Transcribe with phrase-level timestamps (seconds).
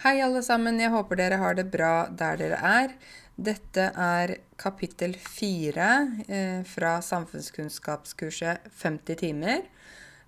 [0.00, 0.78] Hei, alle sammen.
[0.80, 2.92] Jeg håper dere har det bra der dere er.
[3.36, 5.88] Dette er kapittel fire
[6.24, 9.66] eh, fra samfunnskunnskapskurset 50 timer.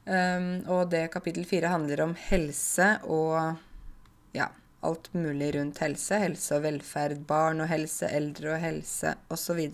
[0.05, 3.57] Um, og det kapittel fire handler om helse og
[4.37, 4.51] ja,
[4.85, 6.21] alt mulig rundt helse.
[6.21, 9.65] Helse og velferd, barn og helse, eldre og helse osv.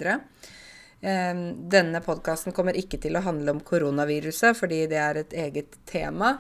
[1.03, 1.43] Um,
[1.75, 6.37] denne podkasten kommer ikke til å handle om koronaviruset, fordi det er et eget tema.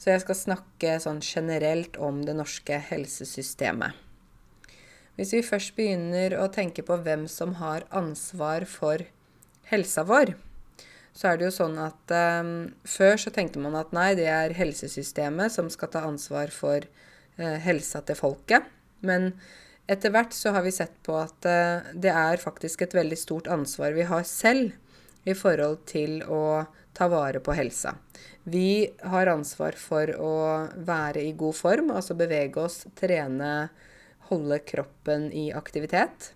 [0.00, 3.92] Så jeg skal snakke sånn generelt om det norske helsesystemet.
[5.18, 9.04] Hvis vi først begynner å tenke på hvem som har ansvar for
[9.68, 10.32] helsa vår,
[11.12, 14.56] så er det jo sånn at um, før så tenkte man at nei, det er
[14.56, 18.70] helsesystemet som skal ta ansvar for uh, helsa til folket.
[19.04, 19.34] Men
[19.90, 23.50] etter hvert så har vi sett på at uh, det er faktisk et veldig stort
[23.52, 24.72] ansvar vi har selv
[25.28, 26.64] i forhold til å
[27.00, 27.94] ta vare på helsa.
[28.44, 30.34] Vi har ansvar for å
[30.76, 33.70] være i god form, altså bevege oss, trene,
[34.28, 36.34] holde kroppen i aktivitet.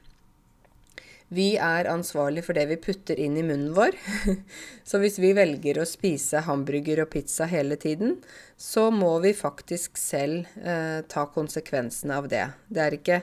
[1.35, 3.97] Vi er ansvarlig for det vi putter inn i munnen vår.
[4.89, 8.19] Så hvis vi velger å spise hamburger og pizza hele tiden,
[8.57, 12.47] så må vi faktisk selv eh, ta konsekvensene av det.
[12.69, 13.21] Det er ikke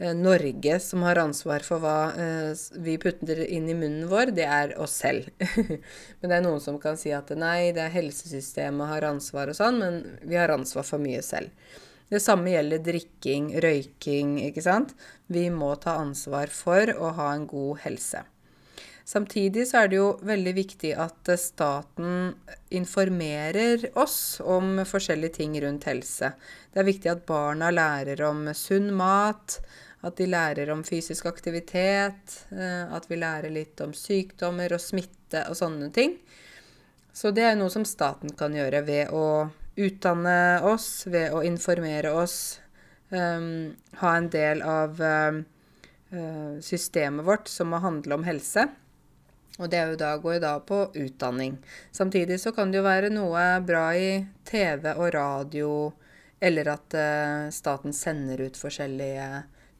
[0.00, 4.72] Norge som har ansvar for hva eh, vi putter inn i munnen vår, det er
[4.80, 5.28] oss selv.
[6.20, 9.58] men det er noen som kan si at nei, det er helsesystemet har ansvar og
[9.58, 11.52] sånn, men vi har ansvar for mye selv.
[12.10, 14.96] Det samme gjelder drikking, røyking, ikke sant.
[15.30, 18.24] Vi må ta ansvar for å ha en god helse.
[19.10, 22.32] Samtidig så er det jo veldig viktig at staten
[22.76, 26.32] informerer oss om forskjellige ting rundt helse.
[26.70, 29.58] Det er viktig at barna lærer om sunn mat,
[30.06, 35.44] at de lærer om fysisk aktivitet, eh, at vi lærer litt om sykdommer og smitte
[35.50, 36.16] og sånne ting.
[37.12, 42.12] Så det er noe som staten kan gjøre ved å utdanne oss, ved å informere
[42.16, 42.60] oss,
[43.10, 45.40] um, ha en del av um,
[46.62, 48.66] systemet vårt som må handle om helse.
[49.60, 51.58] Og det jo da, går jo da på utdanning.
[51.92, 54.12] Samtidig så kan det jo være noe bra i
[54.48, 55.72] TV og radio,
[56.40, 59.26] eller at uh, staten sender ut forskjellige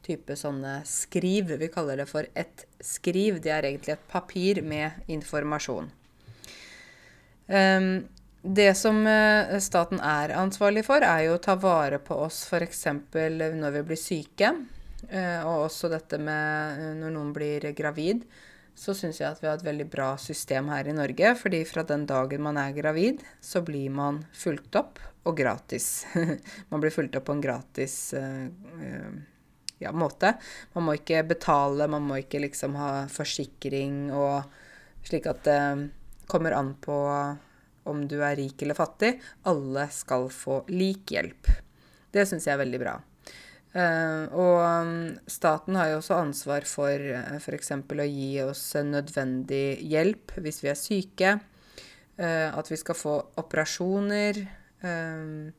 [0.06, 1.53] type sånne skriv.
[1.61, 3.41] Vi kaller det for et skriv.
[3.43, 5.91] Det er egentlig et papir med informasjon.
[7.50, 8.09] Um,
[8.43, 12.87] det som uh, staten er ansvarlig for, er jo å ta vare på oss f.eks.
[13.12, 14.55] når vi blir syke.
[15.11, 18.25] Uh, og også dette med uh, når noen blir gravid.
[18.81, 21.34] Så syns jeg at vi har et veldig bra system her i Norge.
[21.37, 26.06] fordi fra den dagen man er gravid, så blir man fulgt opp, og gratis.
[26.71, 28.15] man blir fulgt opp på en gratis
[29.81, 30.35] ja, måte.
[30.77, 34.45] Man må ikke betale, man må ikke liksom ha forsikring og
[35.07, 35.61] slik at det
[36.31, 36.97] kommer an på
[37.91, 39.15] om du er rik eller fattig.
[39.49, 41.49] Alle skal få lik hjelp.
[42.13, 42.99] Det syns jeg er veldig bra.
[43.71, 44.95] Uh, og um,
[45.31, 47.71] staten har jo også ansvar for uh, f.eks.
[47.79, 51.37] å gi oss nødvendig hjelp hvis vi er syke.
[52.19, 54.43] Uh, at vi skal få operasjoner.
[54.83, 55.55] Uh,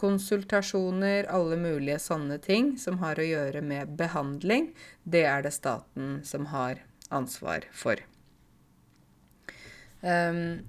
[0.00, 4.70] konsultasjoner, alle mulige sånne ting som har å gjøre med behandling,
[5.04, 6.80] det er det staten som har
[7.12, 8.00] ansvar for.
[10.00, 10.62] Um,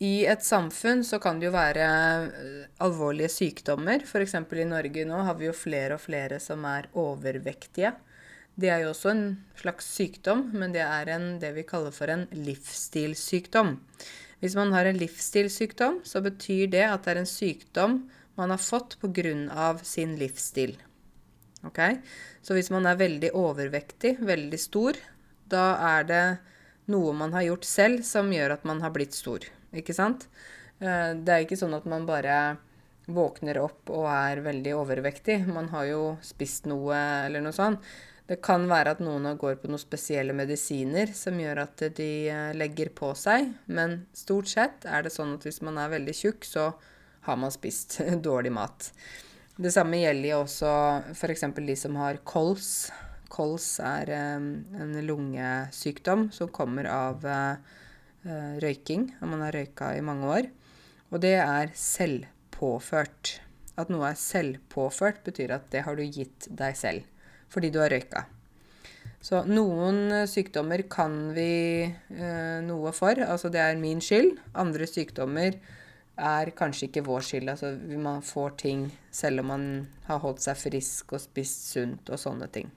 [0.00, 1.88] I et samfunn så kan det jo være
[2.30, 4.06] uh, alvorlige sykdommer.
[4.06, 4.38] F.eks.
[4.38, 7.92] i Norge nå har vi jo flere og flere som er overvektige.
[8.60, 9.26] Det er jo også en
[9.56, 13.76] slags sykdom, men det er en, det vi kaller for en livsstilssykdom.
[14.40, 18.00] Hvis man har en livsstilssykdom, så betyr det at det er en sykdom
[18.40, 19.76] man har fått pga.
[19.82, 20.78] sin livsstil.
[21.66, 22.00] Okay?
[22.42, 24.96] Så hvis man er veldig overvektig, veldig stor,
[25.50, 25.66] da
[25.98, 26.24] er det
[26.90, 29.44] noe man har gjort selv som gjør at man har blitt stor.
[29.76, 30.26] Ikke sant?
[30.80, 32.58] Eh, det er ikke sånn at man bare
[33.10, 35.42] våkner opp og er veldig overvektig.
[35.50, 36.96] Man har jo spist noe
[37.26, 37.84] eller noe sånt.
[38.30, 42.52] Det kan være at noen går på noen spesielle medisiner som gjør at de eh,
[42.54, 46.46] legger på seg, men stort sett er det sånn at hvis man er veldig tjukk,
[46.46, 46.68] så
[47.26, 48.90] har man spist dårlig mat.
[49.60, 50.70] Det samme gjelder jo også
[51.12, 51.44] f.eks.
[51.58, 52.88] de som har kols.
[53.30, 60.32] Kols er en lungesykdom som kommer av eh, røyking, om man har røyka i mange
[60.32, 60.50] år.
[61.10, 63.36] Og det er selvpåført.
[63.76, 67.06] At noe er selvpåført, betyr at det har du gitt deg selv
[67.50, 68.20] fordi du har røyka.
[69.20, 74.36] Så noen sykdommer kan vi eh, noe for, altså det er min skyld.
[74.54, 75.58] Andre sykdommer
[76.18, 77.48] er kanskje ikke vår skyld.
[77.52, 78.84] Altså, man får ting
[79.14, 79.64] selv om man
[80.08, 82.70] har holdt seg frisk og spist sunt og sånne ting.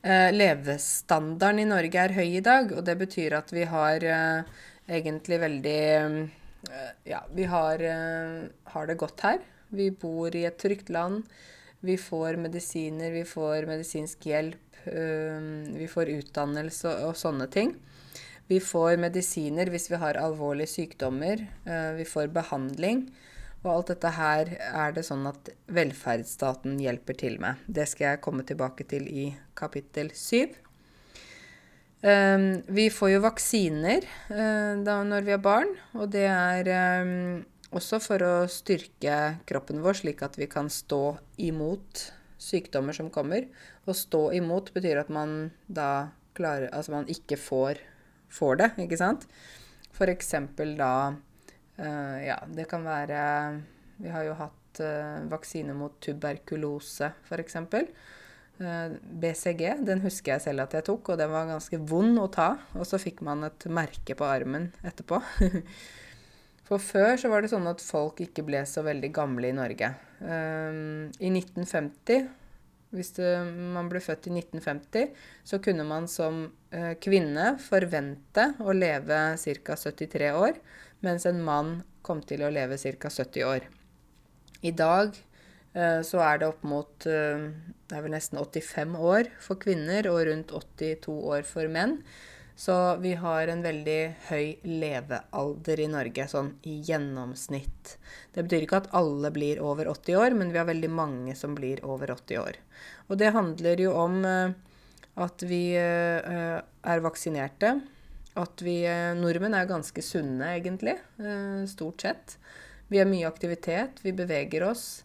[0.00, 4.60] Eh, levestandarden i Norge er høy i dag, og det betyr at vi har eh,
[4.88, 6.20] egentlig veldig eh,
[7.08, 9.38] Ja, vi har, eh, har, det godt her.
[9.68, 11.24] Vi bor i et trygt land.
[11.80, 17.72] Vi får medisiner, vi får medisinsk hjelp, vi får utdannelse og, og sånne ting.
[18.50, 21.44] Vi får medisiner hvis vi har alvorlige sykdommer.
[21.94, 23.04] Vi får behandling.
[23.60, 27.60] Og alt dette her er det sånn at velferdsstaten hjelper til med.
[27.68, 29.26] Det skal jeg komme tilbake til i
[29.58, 30.56] kapittel syv.
[32.00, 34.06] Um, vi får jo vaksiner
[34.80, 36.70] da når vi er barn, og det er
[37.04, 37.42] um,
[37.76, 42.06] også for å styrke kroppen vår, slik at vi kan stå imot
[42.40, 43.44] sykdommer som kommer.
[43.84, 47.82] Å stå imot betyr at man da klarer Altså man ikke får,
[48.32, 49.26] får det, ikke sant?
[50.00, 53.18] Eksempel da uh, Ja, det kan være
[54.00, 57.90] Vi har jo hatt uh, vaksine mot tuberkulose, for eksempel.
[58.60, 62.28] Eh, BCG, den husker jeg selv at jeg tok, og den var ganske vond å
[62.32, 62.50] ta.
[62.76, 65.20] Og så fikk man et merke på armen etterpå.
[66.68, 69.88] For før så var det sånn at folk ikke ble så veldig gamle i Norge.
[70.20, 72.28] Um, I 1950,
[72.94, 73.28] hvis det,
[73.74, 75.10] man ble født i 1950,
[75.46, 76.42] så kunne man som
[76.74, 79.76] eh, kvinne forvente å leve ca.
[79.78, 80.58] 73 år,
[81.06, 81.74] mens en mann
[82.06, 83.12] kom til å leve ca.
[83.12, 83.68] 70 år.
[84.66, 85.14] I dag
[85.72, 87.46] eh, så er det opp mot eh,
[87.90, 91.98] det er vel nesten 85 år for kvinner og rundt 82 år for menn.
[92.56, 97.94] Så vi har en veldig høy levealder i Norge, sånn i gjennomsnitt.
[98.34, 101.54] Det betyr ikke at alle blir over 80 år, men vi har veldig mange som
[101.56, 102.58] blir over 80 år.
[103.08, 104.52] Og det handler jo om eh,
[105.24, 107.74] at vi eh, er vaksinerte.
[108.40, 110.98] At vi eh, nordmenn er ganske sunne, egentlig.
[111.70, 112.36] Stort sett.
[112.90, 115.04] Vi har mye aktivitet, vi beveger oss.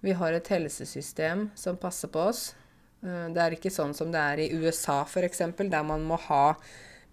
[0.00, 2.50] Vi har et helsesystem som passer på oss.
[3.06, 6.56] Eh, det er ikke sånn som det er i USA f.eks., der man må ha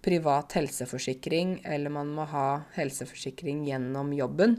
[0.04, 4.58] privat helseforsikring, eller man må ha helseforsikring gjennom jobben.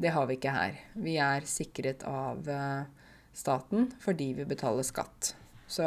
[0.00, 0.78] Det har vi ikke her.
[0.96, 2.88] Vi er sikret av eh,
[3.36, 5.34] staten fordi vi betaler skatt.
[5.68, 5.84] Så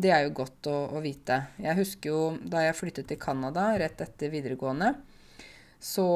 [0.00, 1.42] det er jo godt å, å vite.
[1.60, 4.94] Jeg husker jo da jeg flyttet til Canada rett etter videregående,
[5.80, 6.06] så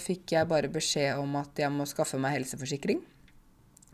[0.00, 3.02] fikk jeg bare beskjed om at jeg må skaffe meg helseforsikring.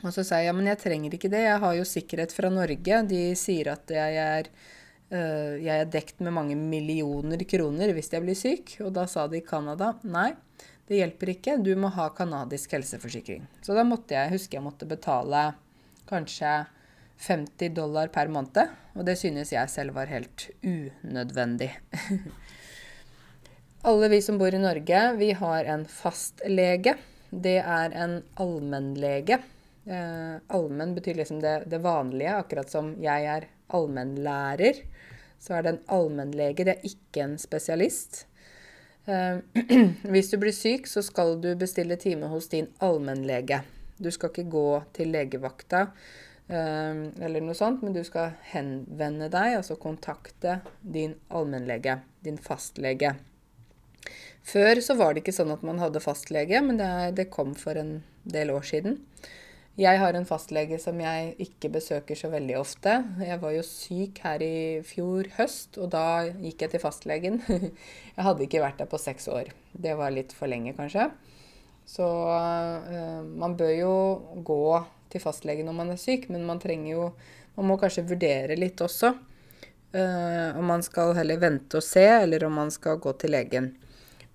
[0.07, 3.03] Og så sa jeg men jeg trenger ikke det, jeg har jo sikkerhet fra Norge.
[3.11, 4.51] De sier at jeg er,
[5.11, 8.77] uh, jeg er dekt med mange millioner kroner hvis jeg blir syk.
[8.87, 10.31] Og da sa de i Canada nei,
[10.87, 13.49] det hjelper ikke, du må ha canadisk helseforsikring.
[13.67, 15.49] Så da måtte jeg, huske jeg måtte betale
[16.07, 16.61] kanskje
[17.27, 18.71] 50 dollar per måned.
[18.95, 21.73] Og det synes jeg selv var helt unødvendig.
[23.87, 26.97] Alle vi som bor i Norge, vi har en fastlege.
[27.31, 29.41] Det er en allmennlege.
[29.87, 34.83] Eh, allmenn betyr liksom det, det, vanlige, akkurat som jeg er allmennlærer.
[35.39, 38.25] Så er det en allmennlege, det er ikke en spesialist.
[39.07, 39.39] Eh,
[40.13, 43.63] hvis du blir syk, så skal du bestille time hos din allmennlege.
[44.03, 44.67] Du skal ikke gå
[44.97, 45.87] til legevakta
[46.51, 53.15] eh, eller noe sånt, men du skal henvende deg, altså kontakte din allmennlege, din fastlege.
[54.47, 57.79] Før så var det ikke sånn at man hadde fastlege, men det, det kom for
[57.79, 59.01] en del år siden.
[59.77, 62.95] Jeg har en fastlege som jeg ikke besøker så veldig ofte.
[63.21, 67.43] Jeg var jo syk her i fjor høst, og da gikk jeg til fastlegen.
[68.17, 69.51] Jeg hadde ikke vært der på seks år.
[69.77, 71.11] Det var litt for lenge, kanskje.
[71.85, 73.93] Så øh, man bør jo
[74.49, 74.63] gå
[75.13, 77.11] til fastlegen når man er syk, men man trenger jo
[77.57, 79.15] Man må kanskje vurdere litt også.
[79.97, 83.71] Uh, om man skal heller vente og se, eller om man skal gå til legen.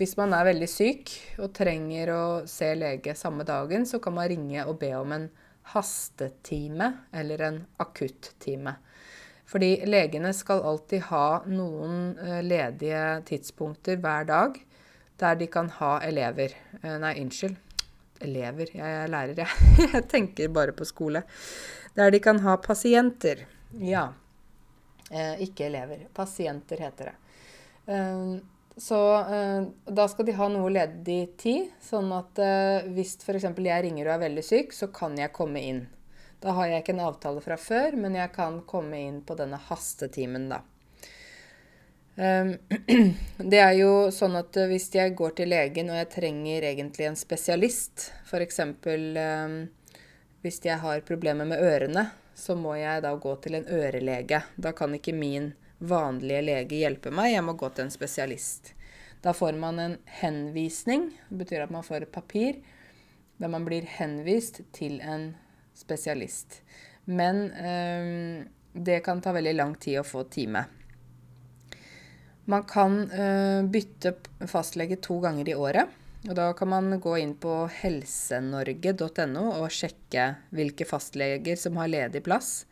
[0.01, 1.11] Hvis man er veldig syk
[1.43, 5.27] og trenger å se lege samme dagen, så kan man ringe og be om en
[5.75, 8.73] hastetime eller en akuttime.
[9.45, 14.57] Fordi legene skal alltid ha noen eh, ledige tidspunkter hver dag
[15.21, 16.55] der de kan ha elever.
[16.81, 17.59] Eh, nei, unnskyld.
[18.25, 18.71] Elever.
[18.73, 19.67] Jeg er lærer, jeg.
[19.99, 21.21] Jeg tenker bare på skole.
[21.93, 23.45] Der de kan ha pasienter.
[23.77, 24.07] Ja.
[25.11, 26.07] Eh, ikke elever.
[26.17, 27.19] Pasienter heter det.
[28.77, 33.49] Så eh, da skal de ha noe ledig tid, sånn at eh, hvis f.eks.
[33.51, 35.81] jeg ringer og er veldig syk, så kan jeg komme inn.
[36.41, 39.59] Da har jeg ikke en avtale fra før, men jeg kan komme inn på denne
[39.67, 40.63] hastetimen, da.
[42.15, 42.57] Um,
[43.51, 47.07] det er jo sånn at eh, hvis jeg går til legen og jeg trenger egentlig
[47.07, 48.59] en spesialist, f.eks.
[48.63, 49.55] Um,
[50.41, 54.41] hvis jeg har problemer med ørene, så må jeg da gå til en ørelege.
[54.57, 55.51] Da kan ikke min
[55.81, 58.73] vanlige lege hjelpe meg, jeg må gå til en spesialist.
[59.21, 62.61] Da får man en henvisning, det betyr at man får et papir
[63.41, 65.31] der man blir henvist til en
[65.73, 66.61] spesialist.
[67.09, 70.67] Men øh, det kan ta veldig lang tid å få time.
[72.45, 74.13] Man kan øh, bytte
[74.49, 75.97] fastlege to ganger i året.
[76.29, 82.21] Og da kan man gå inn på helsenorge.no og sjekke hvilke fastleger som har ledig
[82.27, 82.67] plass.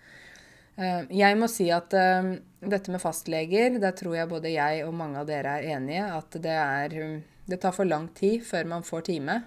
[0.79, 4.95] Eh, jeg må si at eh, dette med fastleger, der tror jeg både jeg og
[4.95, 6.99] mange av dere er enige, at det, er,
[7.49, 9.41] det tar for lang tid før man får time.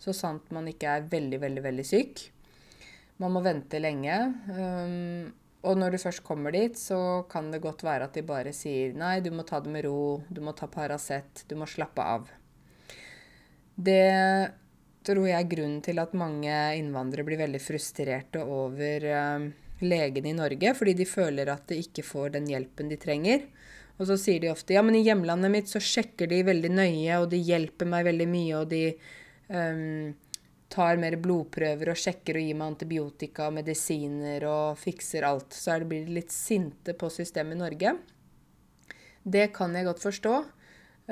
[0.00, 2.28] Så sant man ikke er veldig, veldig, veldig syk.
[3.20, 4.16] Man må vente lenge.
[4.50, 5.32] Um,
[5.64, 8.92] og når du først kommer dit, så kan det godt være at de bare sier
[8.98, 12.26] nei, du må ta det med ro, du må ta Paracet, du må slappe av.
[13.74, 14.10] Det
[15.06, 19.48] tror jeg er grunnen til at mange innvandrere blir veldig frustrerte over uh,
[19.82, 23.46] legene i Norge, fordi de føler at de ikke får den hjelpen de trenger.
[23.98, 27.20] Og så sier de ofte ja, men i hjemlandet mitt så sjekker de veldig nøye,
[27.20, 28.82] og de hjelper meg veldig mye, og de
[29.50, 30.14] um,
[30.74, 35.54] tar mer blodprøver og sjekker og gir meg antibiotika og medisiner og fikser alt.
[35.54, 37.94] Så er det blir litt sinte på systemet i Norge.
[39.24, 40.34] Det kan jeg godt forstå,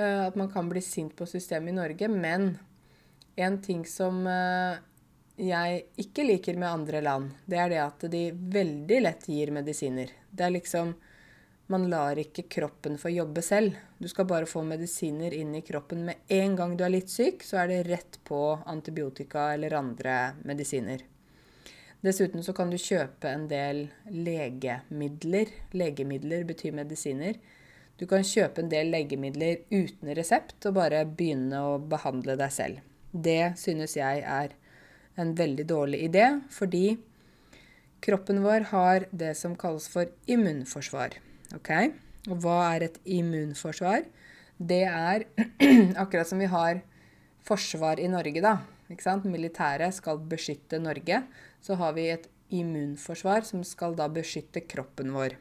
[0.01, 2.11] uh, at man kan bli sint på systemet i Norge.
[2.11, 2.55] Men
[3.37, 4.81] en ting som eh,
[5.43, 10.13] jeg ikke liker med andre land, det er det at de veldig lett gir medisiner.
[10.31, 10.95] Det er liksom
[11.73, 13.77] man lar ikke kroppen få jobbe selv.
[13.99, 17.47] Du skal bare få medisiner inn i kroppen med en gang du er litt syk,
[17.47, 21.01] så er det rett på antibiotika eller andre medisiner.
[22.03, 25.53] Dessuten så kan du kjøpe en del legemidler.
[25.73, 27.39] Legemidler betyr medisiner.
[27.97, 32.83] Du kan kjøpe en del legemidler uten resept og bare begynne å behandle deg selv.
[33.13, 34.57] Det synes jeg er
[35.21, 36.97] en veldig dårlig idé, fordi
[38.03, 41.19] kroppen vår har det som kalles for immunforsvar.
[41.59, 41.93] Okay?
[42.31, 44.07] Og hva er et immunforsvar?
[44.59, 45.27] Det er
[46.03, 46.83] akkurat som vi har
[47.45, 48.59] forsvar i Norge, da.
[49.25, 51.23] Militæret skal beskytte Norge.
[51.63, 55.39] Så har vi et immunforsvar som skal da beskytte kroppen vår.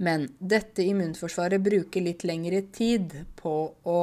[0.00, 4.00] Men dette immunforsvaret bruker litt lengre tid på å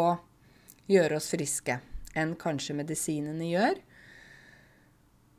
[0.88, 1.80] gjøre oss friske
[2.18, 3.80] enn kanskje medisinene gjør.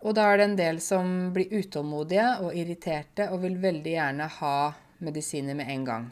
[0.07, 4.29] Og da er det en del som blir utålmodige og irriterte og vil veldig gjerne
[4.39, 4.59] ha
[5.03, 6.07] medisiner med en gang.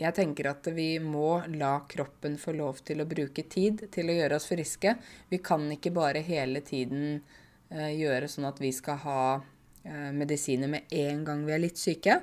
[0.00, 4.16] Jeg tenker at vi må la kroppen få lov til å bruke tid til å
[4.16, 4.94] gjøre oss friske.
[5.28, 7.20] Vi kan ikke bare hele tiden
[7.68, 11.78] eh, gjøre sånn at vi skal ha eh, medisiner med en gang vi er litt
[11.78, 12.16] syke.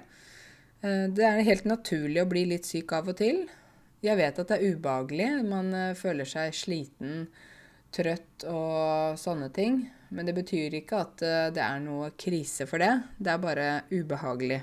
[0.82, 3.46] Eh, det er helt naturlig å bli litt syk av og til.
[4.02, 5.30] Jeg vet at det er ubehagelig.
[5.46, 7.28] Man føler seg sliten,
[7.94, 9.84] trøtt og sånne ting.
[10.10, 12.94] Men det betyr ikke at eh, det er noe krise for det.
[13.20, 14.62] Det er bare ubehagelig.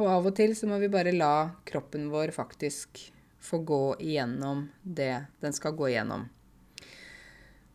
[0.00, 3.02] Og av og til så må vi bare la kroppen vår faktisk
[3.44, 6.24] få gå igjennom det den skal gå igjennom.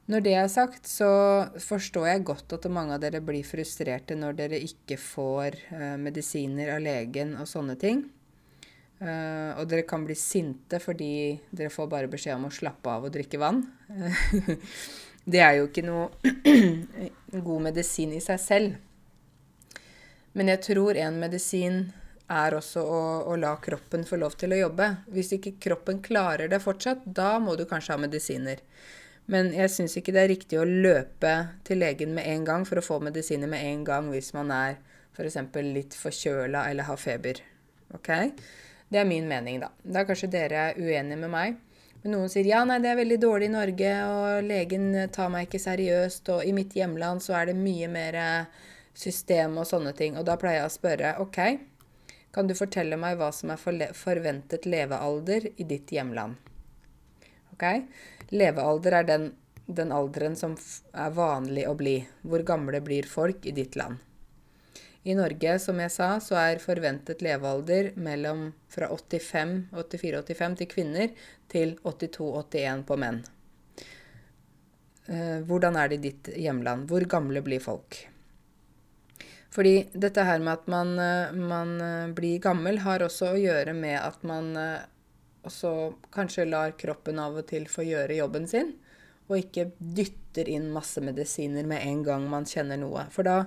[0.09, 1.07] Når det er sagt, så
[1.61, 6.71] forstår jeg godt at mange av dere blir frustrerte når dere ikke får uh, medisiner
[6.73, 8.01] av legen og sånne ting.
[8.99, 13.05] Uh, og dere kan bli sinte fordi dere får bare beskjed om å slappe av
[13.05, 13.61] og drikke vann.
[15.25, 16.09] det er jo ikke noe
[17.47, 18.77] god medisin i seg selv.
[20.37, 21.81] Men jeg tror en medisin
[22.29, 24.89] er også å, å, la kroppen få lov til å jobbe.
[25.13, 28.61] Hvis ikke kroppen klarer det fortsatt, da må du kanskje ha medisiner.
[29.29, 31.33] Men jeg syns ikke det er riktig å løpe
[31.65, 34.79] til legen med en gang for å få medisiner med en gang hvis man er
[35.13, 35.37] f.eks.
[35.65, 37.41] litt forkjøla eller har feber.
[37.93, 38.09] Ok?
[38.89, 39.69] Det er min mening, da.
[39.83, 41.59] Da er kanskje dere uenige med meg.
[42.01, 45.47] Men noen sier ja, nei, det er veldig dårlig i Norge, og legen tar meg
[45.47, 48.19] ikke seriøst, og i mitt hjemland så er det mye mer
[48.95, 50.15] system og sånne ting.
[50.19, 51.39] Og da pleier jeg å spørre OK,
[52.35, 56.37] kan du fortelle meg hva som er forventet levealder i ditt hjemland?
[57.55, 57.65] Ok?
[58.31, 59.31] Levealder er den,
[59.65, 60.55] den alderen som
[60.93, 61.97] er vanlig å bli.
[62.21, 63.97] Hvor gamle blir folk i ditt land?
[65.03, 71.11] I Norge, som jeg sa, så er forventet levealder mellom fra 85, 84-85 til kvinner
[71.51, 73.21] til 82-81 på menn.
[75.09, 76.89] Eh, hvordan er det i ditt hjemland?
[76.91, 78.01] Hvor gamle blir folk?
[79.49, 83.73] Fordi dette her med at man, eh, man, eh, blir gammel, har også å gjøre
[83.73, 84.53] med at man
[85.47, 88.73] også kanskje lar kroppen av og til få gjøre jobben sin,
[89.29, 93.07] og ikke dytter inn masse medisiner med en gang man kjenner noe.
[93.09, 93.45] For da,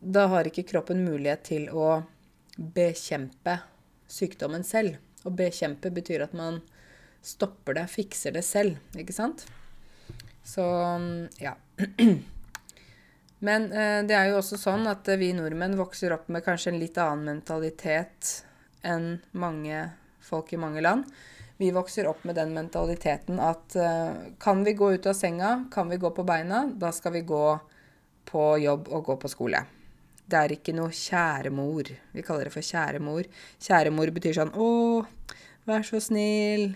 [0.00, 2.02] da har ikke kroppen mulighet til å
[2.56, 3.58] bekjempe
[4.10, 4.96] sykdommen selv.
[5.24, 6.60] Å bekjempe betyr at man
[7.22, 9.44] stopper det, fikser det selv, ikke sant?
[10.44, 10.64] Så
[11.40, 11.54] ja.
[13.40, 16.74] Men eh, det er jo også sånn at eh, vi nordmenn vokser opp med kanskje
[16.74, 18.32] en litt annen mentalitet
[18.84, 19.86] enn mange
[20.24, 21.08] folk i mange land.
[21.60, 25.92] Vi vokser opp med den mentaliteten at eh, kan vi gå ut av senga, kan
[25.92, 27.44] vi gå på beina, da skal vi gå
[28.28, 29.64] på jobb og gå på skole.
[30.30, 31.88] Det er ikke noe kjære mor.
[32.14, 33.26] Vi kaller det for kjære mor.
[33.62, 34.68] Kjære mor betyr sånn Å,
[35.66, 36.70] vær så snill.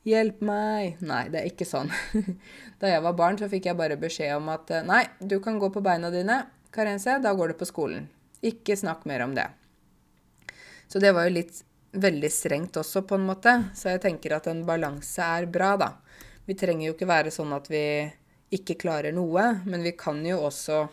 [0.00, 1.90] 'Hjelp meg!' Nei, det er ikke sånn.
[2.80, 5.68] Da jeg var barn, så fikk jeg bare beskjed om at 'Nei, du kan gå
[5.74, 6.38] på beina dine,
[6.72, 7.18] Karense.
[7.20, 8.06] Da går du på skolen.
[8.40, 9.50] Ikke snakk mer om det.'
[10.88, 11.60] Så det var jo litt
[11.92, 13.52] veldig strengt også, på en måte.
[13.74, 15.92] Så jeg tenker at en balanse er bra, da.
[16.46, 17.84] Vi trenger jo ikke være sånn at vi
[18.56, 20.86] ikke klarer noe, men vi kan jo også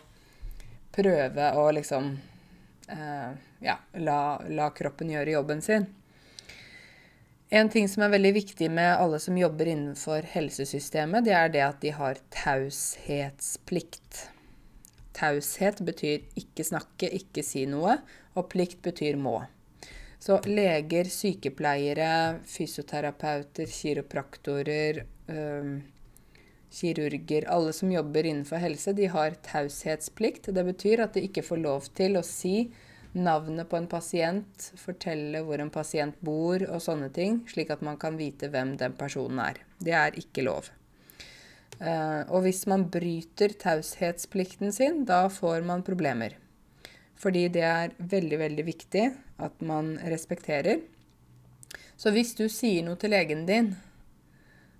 [0.98, 2.10] prøve å liksom
[2.90, 3.30] eh,
[3.64, 5.86] ja, la, la kroppen gjøre jobben sin.
[7.48, 11.62] En ting som er veldig viktig med alle som jobber innenfor helsesystemet, det er det
[11.64, 14.26] at de har taushetsplikt.
[15.16, 17.96] Taushet betyr ikke snakke, ikke si noe,
[18.36, 19.40] og plikt betyr må.
[20.20, 25.72] Så leger, sykepleiere, fysioterapeuter, kiropraktorer, øh,
[26.72, 30.50] kirurger Alle som jobber innenfor helse, de har taushetsplikt.
[30.54, 32.70] Det betyr at de ikke får lov til å si
[33.16, 37.96] navnet på en pasient, fortelle hvor en pasient bor og sånne ting, slik at man
[38.00, 39.62] kan vite hvem den personen er.
[39.80, 40.68] Det er ikke lov.
[41.78, 46.36] Uh, og hvis man bryter taushetsplikten sin, da får man problemer.
[47.18, 49.04] Fordi det er veldig, veldig viktig
[49.42, 50.82] at man respekterer.
[51.98, 53.72] Så hvis du sier noe til legen din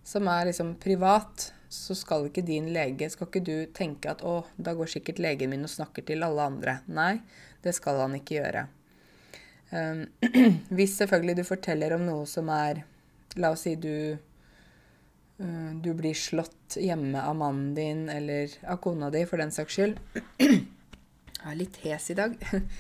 [0.07, 4.45] som er liksom privat, så skal ikke din lege Skal ikke du tenke at 'å,
[4.57, 6.81] da går sikkert legen min og snakker til alle andre'.
[6.89, 7.21] Nei,
[7.63, 8.69] det skal han ikke gjøre.
[9.71, 10.07] Um,
[10.77, 12.85] hvis selvfølgelig du forteller om noe som er
[13.37, 19.11] La oss si du uh, du blir slått hjemme av mannen din eller av kona
[19.11, 20.01] di, for den saks skyld.
[20.41, 22.39] Jeg er litt hes i dag.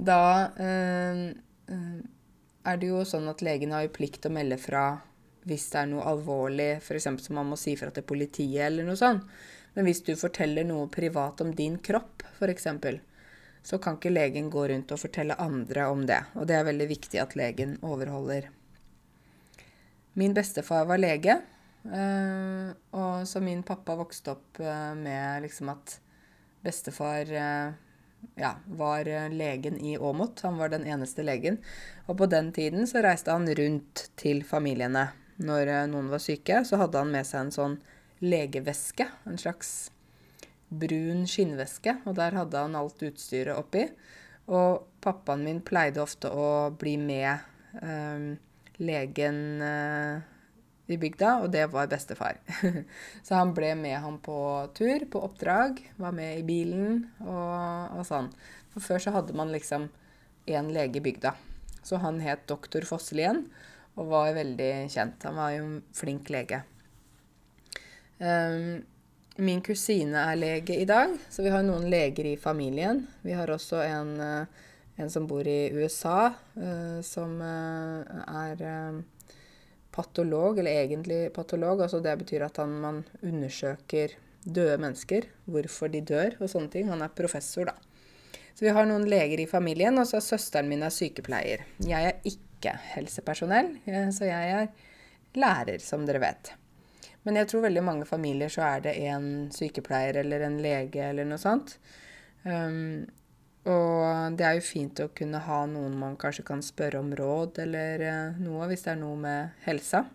[0.00, 1.26] Da uh,
[2.64, 5.02] er det jo sånn at legen har jo plikt å melde fra
[5.48, 7.08] hvis det er noe alvorlig, f.eks.
[7.24, 9.26] som man må si fra til politiet eller noe sånt.
[9.74, 12.66] Men hvis du forteller noe privat om din kropp, f.eks.,
[13.62, 16.22] så kan ikke legen gå rundt og fortelle andre om det.
[16.40, 18.48] Og det er veldig viktig at legen overholder.
[20.18, 21.36] Min bestefar var lege,
[21.86, 24.58] øh, og så min pappa vokste opp
[24.98, 26.00] med liksom at
[26.64, 27.30] bestefar
[28.34, 30.40] ja, var eh, legen i Åmot.
[30.40, 31.58] Han var den eneste legen.
[32.06, 35.08] Og på den tiden så reiste han rundt til familiene.
[35.40, 37.78] Når eh, noen var syke, så hadde han med seg en sånn
[38.20, 39.06] legeveske.
[39.28, 39.90] En slags
[40.68, 41.96] brun skinnveske.
[42.06, 43.86] Og der hadde han alt utstyret oppi.
[44.50, 47.32] Og pappaen min pleide ofte å bli med
[47.80, 48.28] eh,
[48.80, 50.28] legen eh,
[50.90, 52.40] i bygda, og det var bestefar.
[53.26, 54.36] så han ble med ham på
[54.74, 58.30] tur, på oppdrag, var med i bilen og, og sånn.
[58.74, 59.88] For før så hadde man liksom
[60.50, 61.36] én lege i bygda.
[61.86, 63.44] Så han het doktor Fosselien
[63.98, 65.26] og var veldig kjent.
[65.26, 66.62] Han var jo en flink lege.
[68.20, 68.82] Um,
[69.40, 73.06] min kusine er lege i dag, så vi har noen leger i familien.
[73.24, 74.66] Vi har også en, eh,
[75.00, 78.04] en som bor i USA, uh, som uh,
[78.44, 79.00] er uh,
[79.94, 81.80] patolog, eller egentlig patolog.
[81.80, 86.92] altså Det betyr at han, man undersøker døde mennesker, hvorfor de dør og sånne ting.
[86.92, 87.74] Han er professor, da.
[88.54, 91.64] Så vi har noen leger i familien, og så er søsteren min er sykepleier.
[91.80, 93.76] Jeg er ikke helsepersonell,
[94.12, 94.68] så jeg er
[95.40, 96.52] lærer, som dere vet.
[97.22, 101.28] Men jeg tror veldig mange familier så er det en sykepleier eller en lege eller
[101.28, 101.76] noe sånt.
[102.44, 103.04] Um,
[103.68, 107.60] og det er jo fint å kunne ha noen man kanskje kan spørre om råd
[107.66, 110.06] eller eh, noe, hvis det er noe med helsa.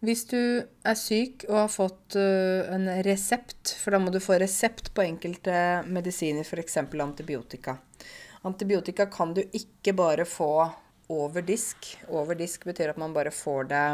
[0.00, 4.36] Hvis du er syk og har fått uh, en resept, for da må du få
[4.40, 6.76] resept på enkelte medisiner, f.eks.
[6.84, 7.78] antibiotika.
[8.46, 10.68] Antibiotika kan du ikke bare få
[11.08, 11.96] over disk.
[12.08, 13.86] Over disk betyr at man bare får det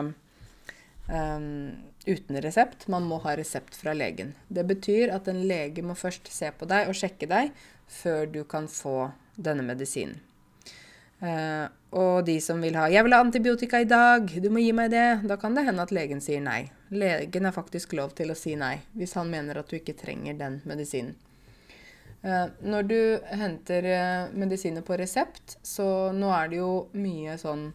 [1.08, 1.70] um,
[2.06, 2.88] uten resept.
[2.92, 4.34] Man må ha resept fra legen.
[4.48, 7.52] Det betyr at en lege må først se på deg og sjekke deg
[7.92, 10.20] før du kan få denne medisinen.
[11.22, 14.26] Uh, og de som vil ha 'Jeg vil ha antibiotika i dag.
[14.42, 16.70] Du må gi meg det.' Da kan det hende at legen sier nei.
[16.90, 20.34] Legen er faktisk lov til å si nei hvis han mener at du ikke trenger
[20.34, 21.14] den medisinen.
[22.22, 22.98] Uh, når du
[23.34, 27.70] henter uh, medisiner på resept, så nå er det jo mye sånn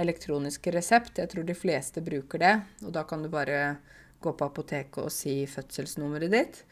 [0.00, 1.18] elektronisk resept.
[1.20, 2.54] Jeg tror de fleste bruker det.
[2.86, 3.76] Og da kan du bare
[4.22, 6.62] gå på apoteket og si fødselsnummeret ditt.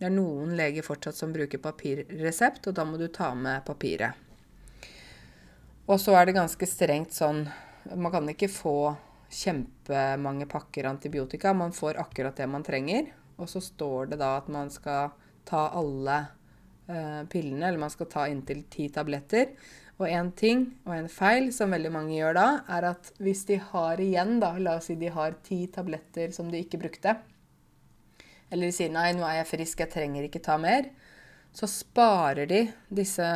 [0.00, 4.16] Det er noen leger fortsatt som bruker papirresept, og da må du ta med papiret.
[5.90, 7.48] Og så er det ganske strengt sånn
[7.96, 8.94] Man kan ikke få
[9.32, 11.54] kjempemange pakker antibiotika.
[11.56, 13.08] Man får akkurat det man trenger.
[13.40, 15.14] Og så står det da at man skal
[15.48, 16.18] ta alle
[16.90, 19.54] eh, pillene, eller man skal ta inntil ti tabletter.
[20.00, 23.58] Og en ting og en feil som veldig mange gjør da, er at hvis de
[23.70, 27.18] har igjen, da, la oss si de har ti tabletter som de ikke brukte,
[28.50, 30.90] eller de sier 'nei, nå er jeg frisk, jeg trenger ikke ta mer',
[31.54, 33.26] så sparer de disse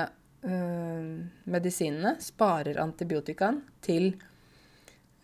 [0.43, 1.07] øh,
[1.51, 4.15] medisinene, sparer antibiotikaen, til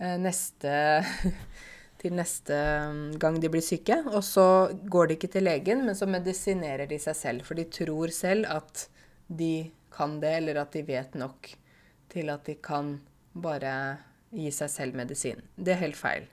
[0.01, 1.05] øh, neste
[2.01, 4.01] til neste mm, gang de blir syke.
[4.11, 4.47] Og så
[4.91, 7.47] går de ikke til legen, men så medisinerer de seg selv.
[7.47, 8.87] For de tror selv at
[9.29, 11.51] de kan det, eller at de vet nok
[12.11, 12.97] til at de kan
[13.35, 13.75] bare
[14.35, 15.43] gi seg selv medisin.
[15.57, 16.27] Det er helt feil.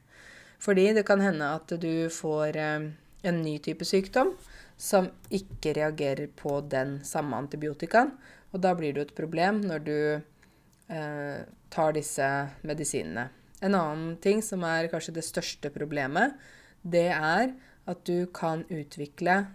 [0.62, 2.88] Fordi det kan hende at du får eh,
[3.27, 4.34] en ny type sykdom
[4.77, 8.13] som ikke reagerer på den samme antibiotikaen.
[8.53, 11.39] Og da blir det et problem når du eh,
[11.73, 12.30] tar disse
[12.65, 13.27] medisinene.
[13.62, 16.34] En annen ting som er kanskje det største problemet,
[16.82, 17.54] det er
[17.88, 19.46] at du kan utvikle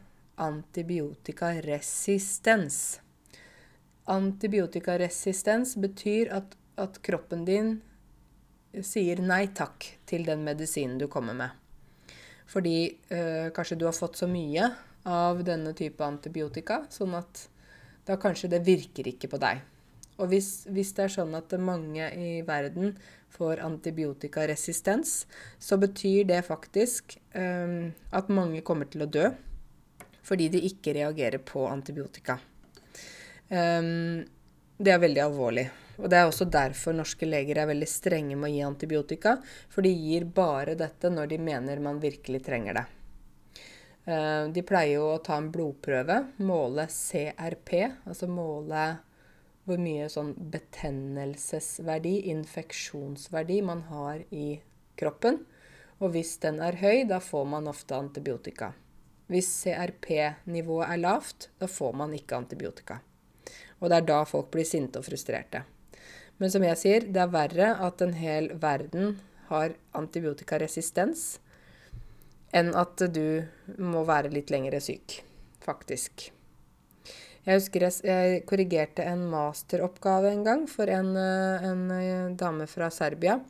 [0.41, 3.01] antibiotikaresistens.
[4.11, 7.83] Antibiotikaresistens betyr at, at kroppen din
[8.81, 11.51] sier nei takk til den medisinen du kommer med.
[12.49, 14.71] Fordi øh, kanskje du har fått så mye
[15.09, 17.49] av denne type antibiotika, sånn at
[18.09, 19.63] da kanskje det virker ikke på deg.
[20.21, 22.97] Og hvis, hvis, det er sånn at mange i verden
[23.33, 25.27] får antibiotikaresistens,
[25.59, 29.31] så betyr det faktisk um, at mange kommer til å dø
[30.23, 32.37] fordi de ikke reagerer på antibiotika.
[33.51, 34.23] Um,
[34.79, 35.65] det er veldig alvorlig.
[35.99, 39.37] Og det er også derfor norske leger er veldig strenge med å gi antibiotika.
[39.71, 42.85] For de gir bare dette når de mener man virkelig trenger det.
[44.07, 47.75] Uh, de pleier jo å ta en blodprøve, måle CRP,
[48.07, 48.87] altså måle
[49.67, 54.57] hvor mye sånn betennelsesverdi, infeksjonsverdi, man har i
[54.99, 55.45] kroppen.
[56.03, 58.73] Og hvis den er høy, da får man ofte antibiotika.
[59.31, 62.99] Hvis CRP-nivået er lavt, da får man ikke antibiotika.
[63.79, 65.63] Og det er da folk blir sinte og frustrerte.
[66.43, 69.17] Men som jeg sier, det er verre at en hel verden
[69.49, 71.37] har antibiotikaresistens
[72.53, 73.47] enn at du
[73.79, 75.21] må være litt lengre syk,
[75.65, 76.33] faktisk.
[77.43, 82.69] Jeg husker jeg, jeg korrigerte en masteroppgave en gang for en, eh, en, eh, dame
[82.71, 83.41] fra Serbia.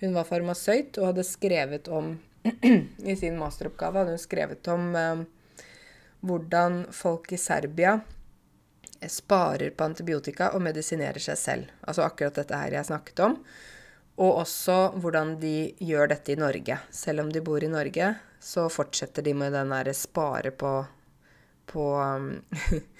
[0.00, 2.16] Hun var farmasøyt og hadde skrevet om
[3.12, 5.22] I sin masteroppgave hadde hun skrevet om eh,
[6.26, 8.00] hvordan folk i Serbia
[9.06, 11.70] sparer på antibiotika og medisinerer seg selv.
[11.86, 13.38] Altså akkurat dette her jeg snakket om.
[14.16, 16.80] Og også hvordan de gjør dette i Norge.
[16.90, 20.72] Selv om de bor i Norge, så fortsetter de med den derre spare på,
[21.70, 22.80] på Eh,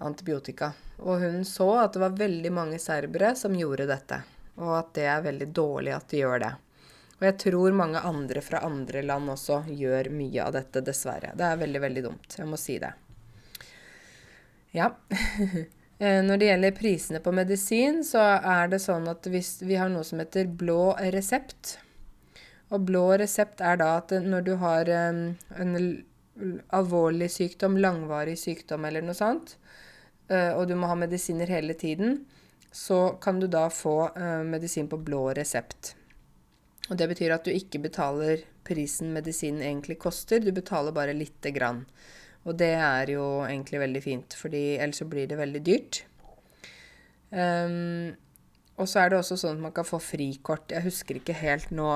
[0.00, 0.72] antibiotika.
[1.02, 4.20] Og hun så at det var veldig mange serbere som gjorde dette,
[4.60, 6.52] og at det er veldig dårlig at de gjør det.
[7.18, 11.30] Og jeg tror mange andre fra andre land også gjør mye av dette, dessverre.
[11.38, 12.36] Det er veldig, veldig dumt.
[12.38, 12.92] Jeg må si det.
[14.74, 14.92] Ja.
[16.02, 19.92] Eh, når det gjelder prisene på medisin, så er det sånn at hvis vi har
[19.92, 21.76] noe som heter blå resept
[22.74, 25.20] Og blå resept er da at når du har en,
[25.54, 25.76] en
[26.74, 29.56] alvorlig sykdom, langvarig sykdom eller noe sånt,
[30.28, 32.22] Eh, og du må ha medisiner hele tiden,
[32.74, 35.94] så kan du da få eh, medisin på blå resept.
[36.90, 41.52] Og det betyr at du ikke betaler prisen medisinen egentlig koster, du betaler bare lite
[41.54, 41.84] grann.
[42.44, 46.02] Og det er jo egentlig veldig fint, fordi ellers så blir det veldig dyrt.
[47.30, 48.12] Um,
[48.76, 50.72] og så er det også sånn at man kan få frikort.
[50.72, 51.88] Jeg husker ikke helt nå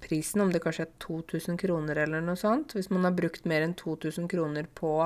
[0.00, 2.76] prisen, om det kanskje er 2000 kroner eller noe sånt.
[2.76, 4.98] Hvis man har brukt mer enn 2000 kroner på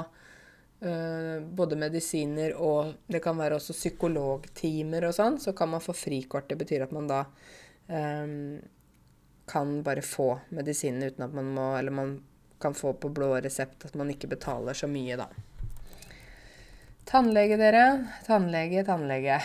[0.80, 5.92] Uh, både medisiner og det kan være også psykologtimer og sånn, så kan man få
[5.92, 6.46] frikort.
[6.48, 7.18] Det betyr at man da
[7.92, 8.54] um,
[9.44, 12.14] kan bare få medisinene uten at man må Eller man
[12.60, 15.28] kan få på blå resept at man ikke betaler så mye, da.
[17.10, 17.84] Tannlege, dere.
[18.24, 19.36] Tannlege, tannlege.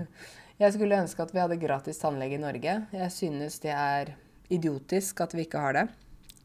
[0.62, 2.74] Jeg skulle ønske at vi hadde gratis tannlege i Norge.
[2.92, 4.14] Jeg synes det er
[4.52, 5.86] idiotisk at vi ikke har det.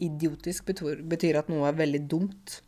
[0.06, 2.60] Idiotisk betyr at noe er veldig dumt.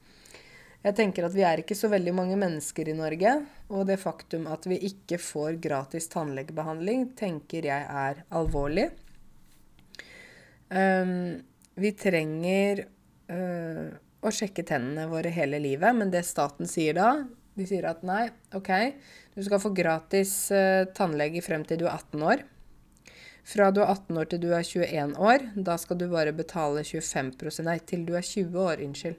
[0.85, 3.33] Jeg tenker at vi er ikke så veldig mange mennesker i Norge,
[3.73, 8.91] og det faktum at vi ikke får gratis tannlegebehandling, tenker jeg er alvorlig.
[10.71, 11.39] Um,
[11.79, 12.85] vi trenger
[13.31, 13.87] uh,
[14.23, 17.11] å sjekke tennene våre hele livet, men det staten sier da
[17.57, 18.69] De sier at nei, OK,
[19.33, 22.43] du skal få gratis uh, tannlege frem til du er 18 år.
[23.47, 26.83] Fra du er 18 år til du er 21 år, da skal du bare betale
[26.83, 29.15] 25% Nei, til du er 20 år, unnskyld.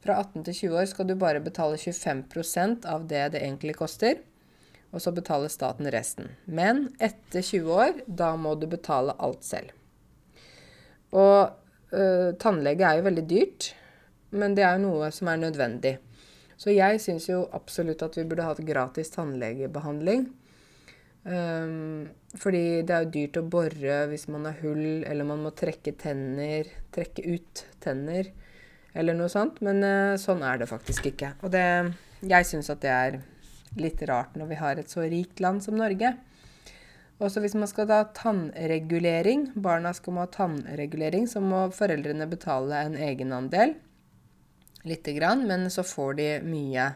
[0.00, 4.22] Fra 18 til 20 år skal du bare betale 25% av det det egentlig koster,
[4.90, 6.32] og så betaler staten resten.
[6.46, 9.76] Men etter 20 år, da må du betale alt selv.
[11.12, 11.52] Og
[11.92, 13.74] øh, tannlege er jo veldig dyrt,
[14.30, 15.98] men det er jo noe som er nødvendig.
[16.60, 20.30] Så jeg syns jo absolutt at vi burde hatt gratis tannlegebehandling.
[21.20, 22.08] Um,
[22.40, 25.92] fordi det er jo dyrt å bore hvis man har hull, eller man må trekke
[26.00, 28.30] tenner, trekke ut tenner
[28.96, 29.60] eller noe sånt.
[29.64, 31.34] Men uh, sånn er det faktisk ikke.
[31.44, 31.66] Og det,
[32.24, 33.20] jeg syns at det er
[33.78, 36.14] litt rart når vi har et så rikt land som Norge.
[37.20, 42.80] Også hvis man skal ha tannregulering, barna skal må ha tannregulering, så må foreldrene betale
[42.86, 43.76] en egenandel.
[44.88, 46.86] Lite grann, men så får de mye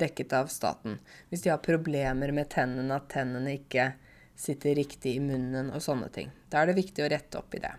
[0.00, 0.98] dekket av staten.
[1.28, 3.92] Hvis de har problemer med tennene, at tennene ikke
[4.38, 6.30] sitter riktig i munnen og sånne ting.
[6.50, 7.74] Da er det viktig å rette opp i det.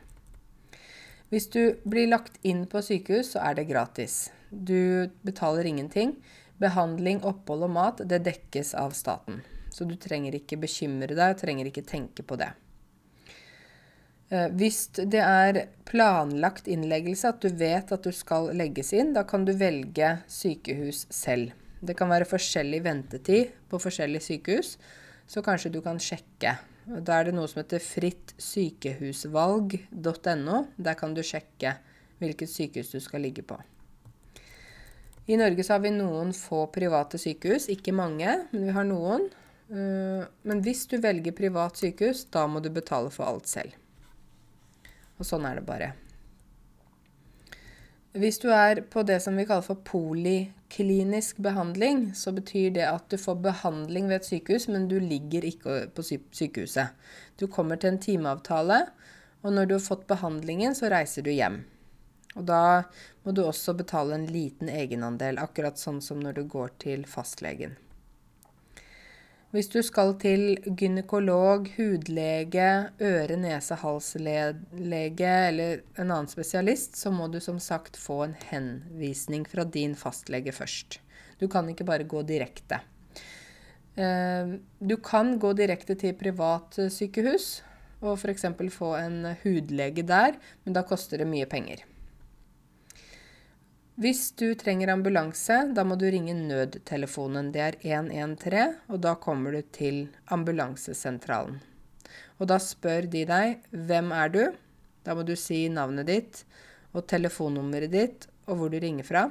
[1.30, 4.32] Hvis du blir lagt inn på sykehus, så er det gratis.
[4.50, 6.16] Du betaler ingenting.
[6.60, 9.44] Behandling, opphold og mat, det dekkes av staten.
[9.72, 12.50] Så du trenger ikke bekymre deg, trenger ikke tenke på det.
[14.30, 19.24] Eh, hvis det er planlagt innleggelse, at du vet at du skal legges inn, da
[19.26, 21.54] kan du velge sykehus selv.
[21.80, 24.78] Det kan være forskjellig ventetid på forskjellige sykehus,
[25.30, 26.58] så kanskje du kan sjekke.
[26.90, 30.58] Da er det noe som heter frittsykehusvalg.no.
[30.76, 31.78] Der kan du sjekke
[32.20, 33.58] hvilket sykehus du skal ligge på.
[35.30, 39.30] I Norge så har vi noen få private sykehus, ikke mange, men vi har noen.
[39.70, 43.70] Eh, men hvis du velger privat sykehus, da må du betale for alt selv.
[45.20, 45.92] Og sånn er det bare.
[48.18, 49.78] Hvis du er på det som vi kaller for
[50.70, 55.44] poliklinisk behandling, så betyr det at du får behandling ved et sykehus, men du ligger
[55.44, 56.90] ikke på sykehuset.
[57.38, 58.86] Du kommer til en timeavtale,
[59.42, 61.66] og når du har fått behandlingen, så reiser du hjem.
[62.36, 62.84] Og da
[63.24, 67.76] må du også betale en liten egenandel, akkurat sånn som når du går til fastlegen.
[69.50, 72.68] Hvis du skal til gynekolog, hudlege,
[73.02, 79.48] øre-, nese-, halslege eller en annen spesialist, så må du som sagt få en henvisning
[79.50, 81.00] fra din fastlege først.
[81.42, 82.84] Du kan ikke bare gå direkte.
[83.98, 87.64] Eh, du kan gå direkte til privat sykehus
[88.06, 88.46] og f.eks.
[88.78, 91.89] få en hudlege der, men da koster det mye penger.
[94.00, 97.50] Hvis du trenger ambulanse, da må du ringe nødtelefonen.
[97.52, 101.58] Det er 113, og da kommer du til ambulansesentralen.
[102.40, 104.56] Og da spør de deg 'Hvem er du?'
[105.04, 106.46] Da må du si navnet ditt
[106.94, 109.26] og telefonnummeret ditt og hvor du ringer fra.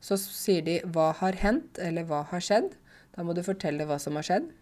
[0.00, 2.76] Så sier de 'Hva har hendt?' eller 'Hva har skjedd?'
[3.16, 4.52] Da må du fortelle hva som har skjedd.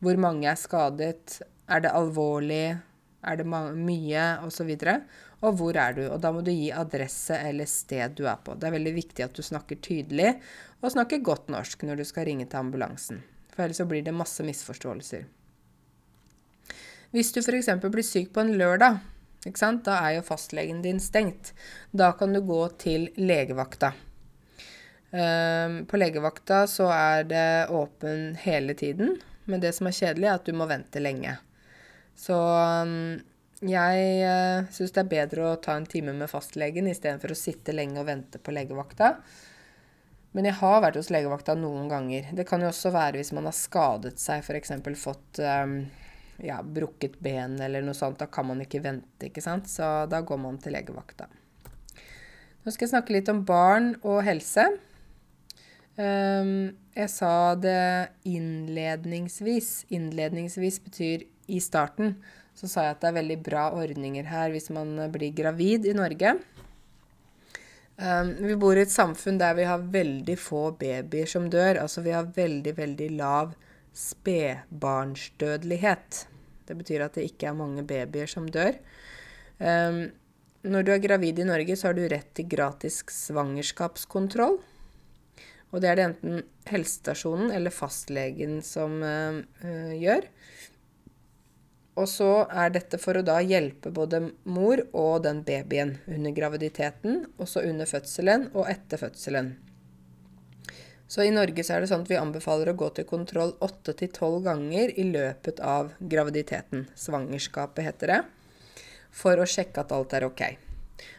[0.00, 1.40] Hvor mange er skadet?
[1.66, 2.78] Er det alvorlig?
[3.24, 4.44] Er det mye?
[4.44, 5.00] Og så videre
[5.40, 6.02] og hvor er du?
[6.12, 8.56] Og da må du gi adresse eller sted du er på.
[8.60, 10.34] Det er veldig viktig at du snakker tydelig
[10.80, 13.22] og snakker godt norsk når du skal ringe til ambulansen.
[13.54, 15.24] For ellers så blir det masse misforståelser.
[17.10, 17.72] Hvis du f.eks.
[17.82, 19.00] blir syk på en lørdag,
[19.40, 21.54] da er jo fastlegen din stengt.
[21.90, 23.94] Da kan du gå til legevakta.
[25.10, 30.38] Ehm, på legevakta så er det åpen hele tiden, men det som er kjedelig, er
[30.38, 31.38] at du må vente lenge.
[32.14, 32.36] Så
[33.60, 37.74] jeg uh, syns det er bedre å ta en time med fastlegen istedenfor å sitte
[37.76, 39.14] lenge og vente på legevakta.
[40.32, 42.30] Men jeg har vært hos legevakta noen ganger.
[42.32, 44.72] Det kan jo også være hvis man har skadet seg, f.eks.
[45.02, 45.82] fått um,
[46.40, 48.20] ja, brukket ben eller noe sånt.
[48.22, 49.68] Da kan man ikke vente, ikke sant.
[49.68, 51.28] Så da går man til legevakta.
[52.60, 54.68] Nå skal jeg snakke litt om barn og helse.
[56.00, 59.90] Um, jeg sa det innledningsvis.
[59.92, 62.14] Innledningsvis betyr i starten
[62.60, 65.94] så sa jeg at det er veldig bra ordninger her hvis man blir gravid i
[65.96, 66.34] Norge.
[68.00, 71.76] Um, vi bor i et samfunn der vi har veldig få babyer som dør.
[71.82, 73.54] Altså vi har veldig, veldig lav
[73.96, 76.26] spedbarnsdødelighet.
[76.68, 78.74] Det betyr at det ikke er mange babyer som dør.
[79.58, 80.10] Um,
[80.60, 84.58] når du er gravid i Norge, så har du rett til gratis svangerskapskontroll.
[85.70, 90.22] Og det er det enten helsestasjonen eller fastlegen som uh, uh, gjør.
[92.00, 97.26] Og så er dette for å da hjelpe både mor og den babyen under graviditeten,
[97.36, 99.52] også under fødselen og etter fødselen.
[101.10, 104.36] Så i Norge så er det sånn at vi anbefaler å gå til kontroll 8-12
[104.46, 106.86] ganger i løpet av graviditeten.
[106.94, 108.18] Svangerskapet heter det.
[109.10, 110.44] For å sjekke at alt er ok.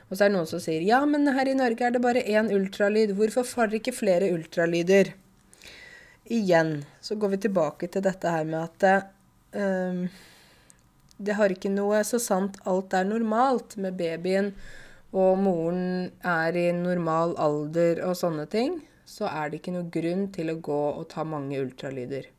[0.07, 2.23] Og så er det noen som sier ja, men her i Norge er det bare
[2.23, 3.11] én ultralyd.
[3.19, 5.11] Hvorfor får dere ikke flere ultralyder?
[6.31, 9.11] Igjen så går vi tilbake til dette her med at
[9.59, 10.05] um,
[11.25, 14.51] det har ikke noe så sant alt er normalt med babyen,
[15.11, 20.29] og moren er i normal alder og sånne ting, så er det ikke noe grunn
[20.35, 22.29] til å gå og ta mange ultralyder.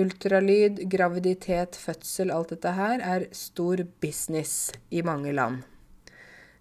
[0.00, 5.64] Ultralyd, graviditet, fødsel, alt dette her er stor business i mange land.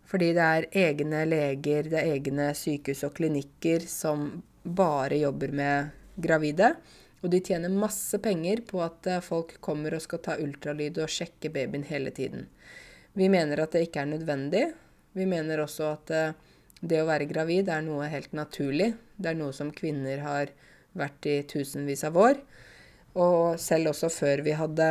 [0.10, 4.32] Fordi det er egne leger, det er egne sykehus og klinikker som
[4.64, 6.74] bare jobber med gravide.
[7.20, 11.12] Og de tjener masse penger på at eh, folk kommer og skal ta ultralyd og
[11.12, 12.48] sjekke babyen hele tiden.
[13.18, 14.64] Vi mener at det ikke er nødvendig.
[15.18, 16.38] Vi mener også at eh,
[16.80, 18.94] det å være gravid er noe helt naturlig.
[19.18, 20.54] Det er noe som kvinner har
[20.98, 22.40] vært i tusenvis av år.
[23.20, 24.90] Og selv også før vi hadde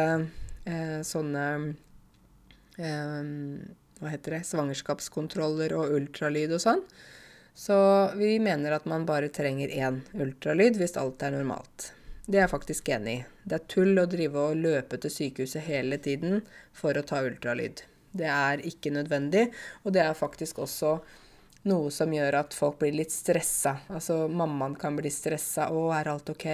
[0.68, 1.44] eh, sånne
[2.76, 3.30] eh,
[3.98, 6.82] Hva heter det Svangerskapskontroller og ultralyd og sånn.
[7.58, 7.78] Så
[8.14, 11.92] vi mener at man bare trenger én ultralyd hvis alt er normalt.
[12.28, 13.20] Det er jeg faktisk enig i.
[13.48, 16.42] Det er tull å drive og løpe til sykehuset hele tiden
[16.76, 17.80] for å ta ultralyd.
[18.12, 19.46] Det er ikke nødvendig,
[19.84, 20.98] og det er faktisk også
[21.68, 23.78] noe som gjør at folk blir litt stressa.
[23.88, 25.70] Altså mammaen kan bli stressa.
[25.72, 26.46] 'Å, er alt ok?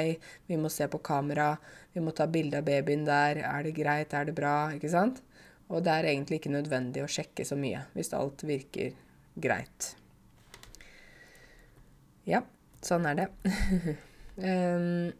[0.47, 1.57] Vi må se på kamera.
[1.93, 3.43] Vi må ta bilde av babyen der.
[3.43, 4.15] Er det greit?
[4.15, 5.23] Er det bra?' Ikke sant?
[5.69, 8.95] Og det er egentlig ikke nødvendig å sjekke så mye hvis alt virker
[9.35, 9.97] greit.
[12.31, 12.45] Ja,
[12.81, 13.29] sånn er det.
[14.39, 15.13] um,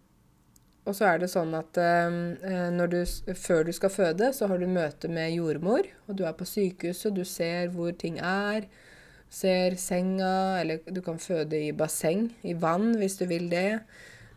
[0.85, 2.99] og så er det sånn at um, du,
[3.41, 5.87] før du skal føde, så har du møte med jordmor.
[6.09, 8.69] Og du er på sykehuset, du ser hvor ting er
[9.35, 13.81] ser senga, eller du kan føde i basseng, i vann hvis du vil det.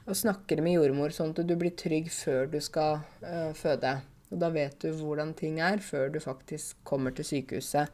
[0.08, 3.98] Og snakker med jordmor sånn at du blir trygg før du skal uh, føde.
[4.32, 7.92] Og da vet du hvordan ting er før du faktisk kommer til sykehuset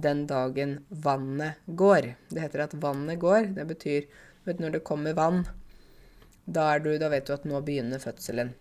[0.00, 2.14] den dagen vannet går.
[2.32, 3.52] Det heter at vannet går.
[3.56, 4.08] Det betyr
[4.46, 5.44] vet, når det kommer vann,
[6.44, 8.52] da, du, da vet du at nå begynner fødselen.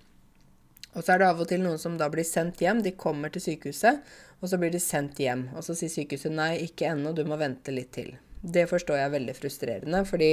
[0.95, 2.81] Og så er det av og til noen som da blir sendt hjem.
[2.85, 4.01] De kommer til sykehuset,
[4.41, 5.47] og så blir de sendt hjem.
[5.53, 8.15] Og så sier sykehuset nei, ikke ennå, du må vente litt til.
[8.41, 10.31] Det forstår jeg er veldig frustrerende, fordi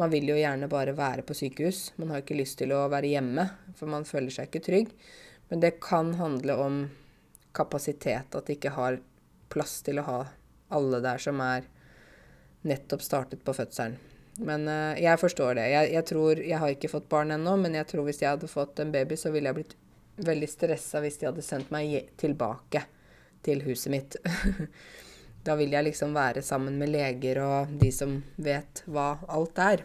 [0.00, 1.90] man vil jo gjerne bare være på sykehus.
[2.00, 3.44] Man har ikke lyst til å være hjemme,
[3.76, 4.94] for man føler seg ikke trygg.
[5.50, 6.78] Men det kan handle om
[7.52, 9.02] kapasitet, at de ikke har
[9.52, 10.20] plass til å ha
[10.72, 11.68] alle der som er
[12.64, 13.98] nettopp startet på fødselen.
[14.40, 15.68] Men uh, jeg forstår det.
[15.74, 18.50] Jeg, jeg, tror, jeg har ikke fått barn ennå, men jeg tror hvis jeg hadde
[18.50, 19.76] fått en baby, så ville jeg blitt
[20.22, 22.84] veldig stressa hvis de hadde sendt meg tilbake
[23.44, 24.16] til huset mitt.
[25.46, 29.84] da vil jeg liksom være sammen med leger og de som vet hva alt er.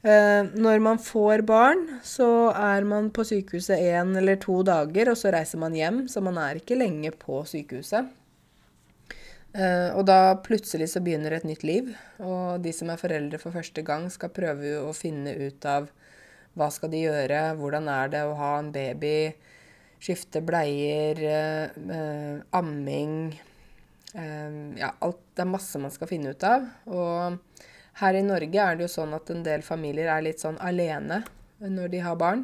[0.00, 5.20] Uh, når man får barn, så er man på sykehuset én eller to dager, og
[5.20, 8.08] så reiser man hjem, så man er ikke lenge på sykehuset.
[9.50, 11.88] Eh, og da plutselig så begynner et nytt liv,
[12.22, 15.88] og de som er foreldre for første gang, skal prøve å finne ut av
[16.58, 17.40] hva skal de gjøre?
[17.58, 19.32] Hvordan er det å ha en baby?
[20.00, 23.38] Skifte bleier, eh, eh, amming
[24.10, 26.64] Ja, alt, det er masse man skal finne ut av.
[26.90, 27.38] Og
[28.00, 31.20] her i Norge er det jo sånn at en del familier er litt sånn alene
[31.62, 32.42] når de har barn.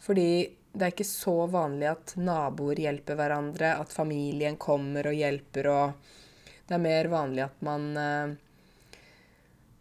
[0.00, 5.68] Fordi det er ikke så vanlig at naboer hjelper hverandre, at familien kommer og hjelper
[5.68, 6.12] og
[6.68, 8.34] Det er mer vanlig at man eh,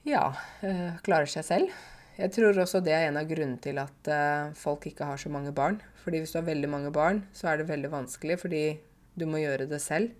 [0.09, 0.23] ja,
[0.65, 1.75] eh, klarer seg selv.
[2.17, 5.29] Jeg tror også det er en av grunnene til at uh, folk ikke har så
[5.31, 5.79] mange barn.
[6.03, 8.65] Fordi hvis du har veldig mange barn, så er det veldig vanskelig fordi
[9.17, 10.11] du må gjøre det selv.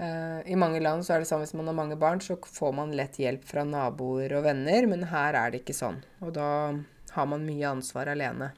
[0.00, 2.94] I mange land så er det sånn hvis man har mange barn, så får man
[2.96, 5.98] lett hjelp fra naboer og venner, men her er det ikke sånn.
[6.22, 6.46] Og da
[7.16, 8.52] har man mye ansvar alene.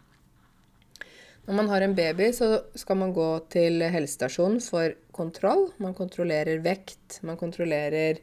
[1.47, 5.69] Når man har en baby, så skal man gå til helsestasjonen for kontroll.
[5.83, 8.21] Man kontrollerer vekt, man kontrollerer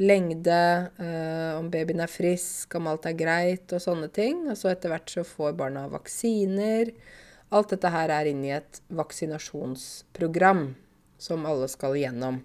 [0.00, 4.46] lengde, eh, om babyen er frisk, om alt er greit og sånne ting.
[4.48, 6.92] Og så etter hvert så får barna vaksiner.
[7.50, 10.68] Alt dette her er inne i et vaksinasjonsprogram
[11.20, 12.40] som alle skal igjennom.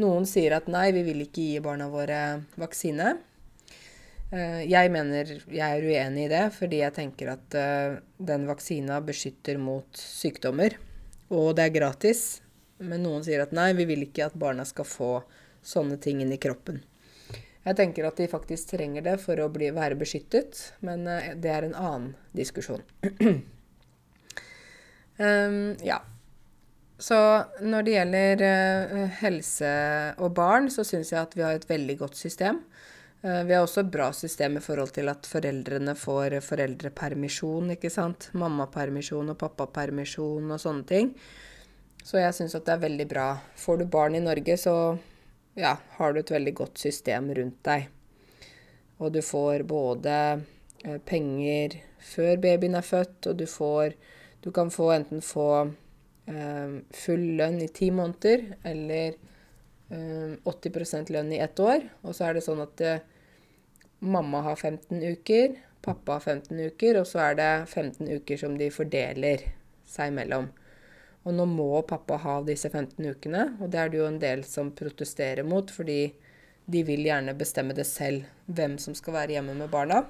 [0.00, 2.20] Noen sier at nei, vi vil ikke gi barna våre
[2.60, 3.16] vaksine.
[4.32, 9.00] Eh, jeg mener jeg er uenig i det, fordi jeg tenker at eh, den vaksina
[9.04, 10.78] beskytter mot sykdommer.
[11.30, 12.26] Og det er gratis.
[12.78, 15.10] Men noen sier at nei, vi vil ikke at barna skal få
[15.66, 16.82] sånne ting inn i kroppen.
[17.66, 21.50] Jeg tenker at de faktisk trenger det for å bli, være beskyttet, men uh, det
[21.50, 22.84] er en annen diskusjon.
[25.18, 25.98] um, ja.
[26.96, 27.16] Så
[27.60, 29.72] når det gjelder uh, helse
[30.22, 32.62] og barn, så syns jeg at vi har et veldig godt system.
[33.24, 37.90] Uh, vi har også et bra system i forhold til at foreldrene får foreldrepermisjon, ikke
[37.90, 38.30] sant.
[38.38, 41.12] Mammapermisjon og pappapermisjon og sånne ting.
[42.06, 43.26] Så jeg syns at det er veldig bra.
[43.58, 44.74] Får du barn i Norge, så
[45.58, 47.88] ja, har du et veldig godt system rundt deg.
[49.02, 50.12] Og du får både
[50.84, 53.96] eh, penger før babyen er født, og du får
[54.44, 55.72] Du kan få enten få
[56.30, 59.16] eh, full lønn i ti måneder eller
[59.90, 61.82] eh, 80% lønn i ett år.
[62.06, 63.02] Og så er det sånn at eh,
[63.98, 68.54] mamma har 15 uker, pappa har 15 uker, og så er det 15 uker som
[68.60, 69.42] de fordeler
[69.82, 70.46] seg imellom.
[71.26, 74.44] Og nå må pappa ha disse 15 ukene, og det er det jo en del
[74.46, 76.12] som protesterer mot, fordi
[76.70, 80.04] de vil gjerne bestemme det selv, hvem som skal være hjemme med barna.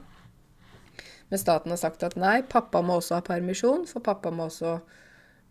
[1.28, 4.76] Men staten har sagt at nei, pappa må også ha permisjon, for pappa må også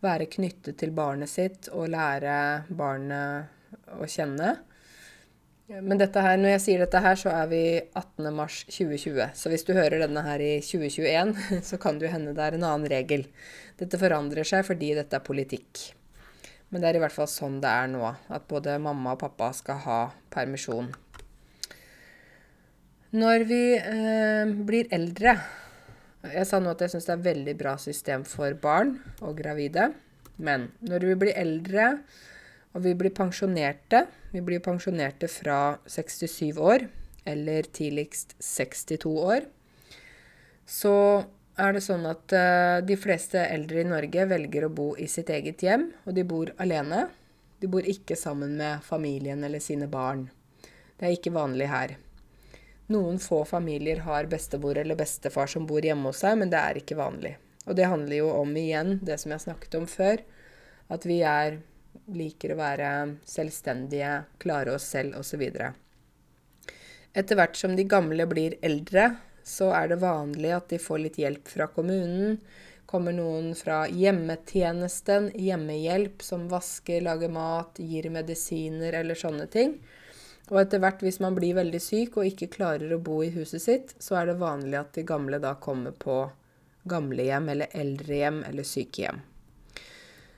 [0.05, 2.37] være knyttet til barnet sitt og lære
[2.69, 4.53] barnet å kjenne.
[5.65, 7.59] Men dette her, når jeg sier dette her, så er vi
[7.97, 8.27] 18.
[8.37, 9.31] mars 2020.
[9.33, 11.31] Så hvis du hører denne her i 2021,
[11.69, 13.25] så kan det jo hende det er en annen regel.
[13.79, 15.87] Dette forandrer seg fordi dette er politikk.
[16.69, 19.49] Men det er i hvert fall sånn det er nå, at både mamma og pappa
[19.57, 19.99] skal ha
[20.33, 20.91] permisjon.
[23.15, 25.37] Når vi eh, blir eldre
[26.25, 29.37] Jeg sa nå at jeg syns det er et veldig bra system for barn og
[29.39, 29.91] gravide.
[30.37, 31.89] Men når vi blir eldre
[32.75, 34.03] og vi blir pensjonerte
[34.35, 36.87] Vi blir pensjonerte fra 67 år,
[37.23, 39.45] eller tidligst 62 år.
[40.67, 40.91] Så
[41.55, 45.31] er det sånn at uh, de fleste eldre i Norge velger å bo i sitt
[45.31, 47.05] eget hjem, og de bor alene.
[47.63, 50.25] De bor ikke sammen med familien eller sine barn.
[50.99, 51.93] Det er ikke vanlig her.
[52.91, 56.81] Noen få familier har bestemor eller bestefar som bor hjemme hos seg, men det er
[56.81, 57.37] ikke vanlig.
[57.69, 60.27] Og det handler jo om igjen det som jeg snakket om før,
[60.91, 61.61] at vi er
[62.13, 62.91] liker å være
[63.27, 65.43] selvstendige, klare oss selv osv.
[67.15, 69.13] Etter hvert som de gamle blir eldre,
[69.45, 72.39] så er det vanlig at de får litt hjelp fra kommunen.
[72.89, 79.77] Kommer noen fra hjemmetjenesten, hjemmehjelp, som vasker, lager mat, gir medisiner eller sånne ting.
[80.51, 83.63] Og etter hvert, hvis man blir veldig syk og ikke klarer å bo i huset
[83.63, 86.19] sitt, så er det vanlig at de gamle da kommer på
[86.89, 89.23] gamlehjem eller eldrehjem eller sykehjem.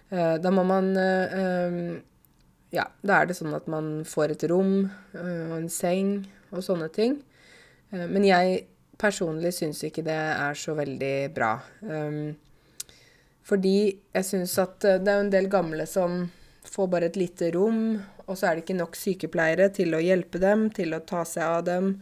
[0.09, 1.97] Eh, da må man eh, eh,
[2.71, 6.17] Ja, da er det sånn at man får et rom og en seng
[6.51, 7.21] og sånne ting.
[7.95, 8.65] Men jeg
[8.99, 11.53] personlig syns ikke det er så veldig bra.
[13.47, 16.25] Fordi jeg syns at det er en del gamle som
[16.67, 20.43] får bare et lite rom, og så er det ikke nok sykepleiere til å hjelpe
[20.43, 21.93] dem, til å ta seg av dem.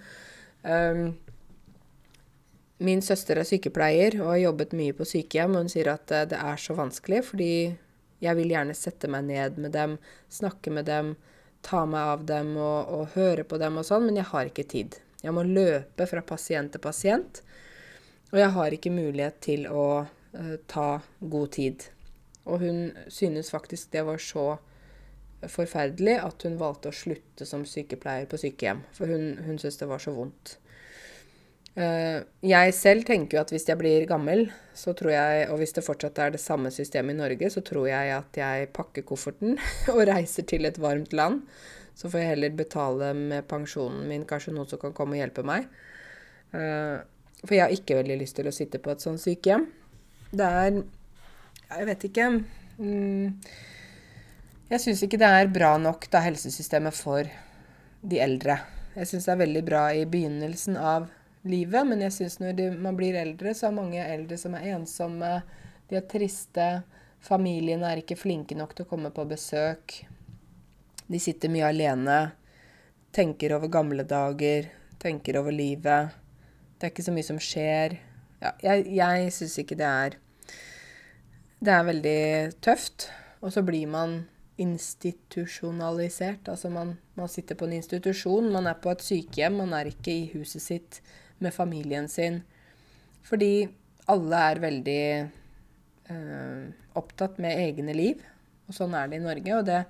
[2.82, 6.42] Min søster er sykepleier og har jobbet mye på sykehjem, og hun sier at det
[6.42, 7.54] er så vanskelig fordi
[8.24, 9.98] jeg vil gjerne sette meg ned med dem,
[10.32, 11.16] snakke med dem,
[11.66, 14.68] ta meg av dem og, og høre på dem og sånn, men jeg har ikke
[14.76, 15.00] tid.
[15.24, 17.42] Jeg må løpe fra pasient til pasient,
[18.32, 20.90] og jeg har ikke mulighet til å uh, ta
[21.20, 21.88] god tid.
[22.46, 24.46] Og hun synes faktisk det var så
[25.50, 29.90] forferdelig at hun valgte å slutte som sykepleier på sykehjem, for hun, hun syntes det
[29.90, 30.58] var så vondt.
[31.76, 34.46] Uh, jeg selv tenker jo at hvis jeg blir gammel,
[34.76, 37.90] så tror jeg, og hvis det fortsatt er det samme systemet i Norge, så tror
[37.90, 39.58] jeg at jeg pakker kofferten
[39.94, 41.42] og reiser til et varmt land.
[41.96, 45.44] Så får jeg heller betale med pensjonen min kanskje noen som kan komme og hjelpe
[45.48, 45.68] meg.
[46.56, 47.04] Uh,
[47.44, 49.68] for jeg har ikke veldig lyst til å sitte på et sånt sykehjem.
[50.32, 50.84] Det er
[51.66, 52.26] Jeg vet ikke.
[52.78, 53.42] Mm,
[54.70, 57.28] jeg syns ikke det er bra nok, da, helsesystemet for
[58.06, 58.60] de eldre.
[58.96, 61.08] Jeg syns det er veldig bra i begynnelsen av
[61.50, 61.88] livet.
[61.88, 65.32] Men jeg syns når de, man blir eldre, så er mange eldre som er ensomme.
[65.90, 66.68] De er triste.
[67.26, 70.02] Familiene er ikke flinke nok til å komme på besøk.
[71.06, 72.20] De sitter mye alene.
[73.16, 74.70] Tenker over gamle dager.
[75.02, 76.14] Tenker over livet.
[76.76, 78.00] Det er ikke så mye som skjer.
[78.42, 80.18] Ja, jeg jeg syns ikke det er
[81.64, 82.22] Det er veldig
[82.62, 83.10] tøft.
[83.42, 84.26] Og så blir man
[84.58, 86.50] institusjonalisert.
[86.50, 90.12] Altså man, man, sitter på en institusjon, man er på et sykehjem, man er ikke
[90.14, 91.02] i huset sitt
[91.44, 92.42] med familien sin.
[93.26, 93.68] Fordi
[94.12, 95.02] alle er veldig
[96.14, 96.66] eh,
[96.98, 98.22] opptatt med egne liv.
[98.70, 99.58] Og sånn er det i Norge.
[99.58, 99.82] Og det,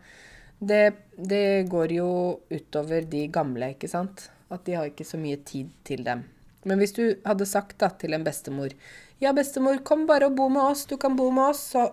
[0.59, 0.83] det,
[1.17, 2.09] det, går jo
[2.51, 4.29] utover de gamle, ikke sant.
[4.51, 6.23] At de har ikke så mye tid til dem.
[6.65, 8.73] Men hvis du hadde sagt da til en bestemor
[9.21, 10.83] Ja, bestemor, kom bare og bo med oss.
[10.89, 11.61] Du kan bo med oss.
[11.75, 11.85] Så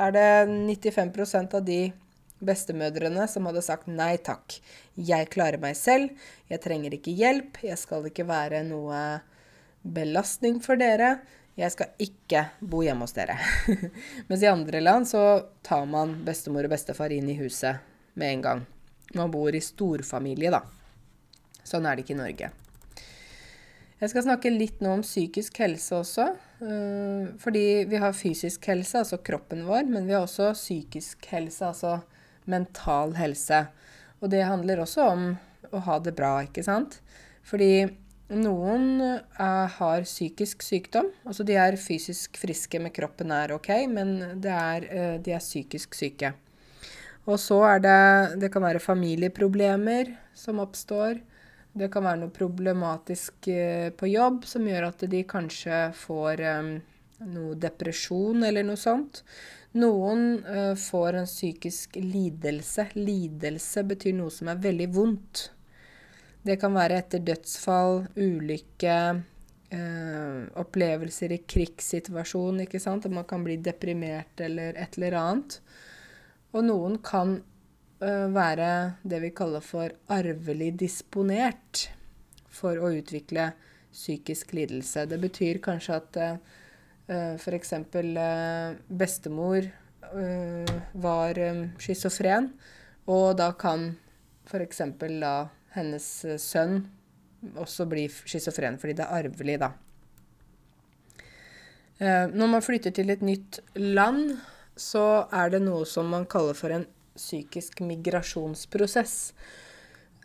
[0.00, 1.80] er det 95% av de
[2.46, 4.58] bestemødrene som hadde sagt nei takk.
[4.94, 6.12] Jeg klarer meg selv.
[6.50, 7.62] Jeg trenger ikke hjelp.
[7.64, 9.00] Jeg skal ikke være noe
[9.84, 11.18] belastning for dere.
[11.54, 13.36] Jeg skal ikke bo hjemme hos dere.
[14.28, 15.22] Mens i andre land så
[15.66, 17.84] tar man bestemor og bestefar inn i huset
[18.18, 18.66] med en gang.
[19.14, 20.64] Man bor i storfamilie, da.
[21.64, 22.50] Sånn er det ikke i Norge.
[24.02, 26.26] Jeg skal snakke litt nå om psykisk helse også.
[26.64, 31.70] Eh, fordi vi har fysisk helse, altså kroppen vår, men vi har også psykisk helse,
[31.70, 32.00] altså
[32.50, 33.64] mental helse.
[34.20, 35.26] Og det handler også om
[35.74, 37.00] å ha det bra, ikke sant?
[37.44, 37.86] Fordi
[38.34, 41.10] noen er, har psykisk sykdom.
[41.28, 45.96] Altså de er fysisk friske, med kroppen er ok, men er, uh, de er psykisk
[45.98, 46.32] syke.
[47.24, 51.20] Og så er det Det kan være familieproblemer som oppstår.
[51.74, 56.44] Det kan være noe problematisk uh, på jobb som gjør at de kanskje får
[57.24, 59.22] noe depresjon eller noe sånt.
[59.74, 62.86] Noen uh, får en psykisk lidelse.
[62.94, 65.48] Lidelse betyr noe som er veldig vondt.
[66.46, 68.98] Det kan være etter dødsfall, ulykke,
[69.74, 73.08] uh, opplevelser i krigssituasjon, ikke sant.
[73.08, 75.58] At man kan bli deprimert eller et eller annet.
[76.54, 78.70] Og noen kan uh, være
[79.02, 81.88] det vi kaller for arvelig disponert
[82.46, 83.50] for å utvikle
[83.90, 85.08] psykisk lidelse.
[85.10, 86.26] Det betyr kanskje at
[87.10, 87.72] uh, f.eks.
[87.72, 89.68] Uh, bestemor
[90.14, 90.74] uh,
[91.06, 91.40] var
[91.78, 92.52] schizofren,
[93.06, 93.92] og da kan
[94.48, 94.84] f.eks.
[95.20, 95.36] da
[95.74, 96.84] hennes sønn
[97.60, 99.74] også bli schizofren, fordi det er arvelig, da.
[102.02, 104.36] Eh, når man flytter til et nytt land,
[104.76, 109.32] så er det noe som man kaller for en psykisk migrasjonsprosess.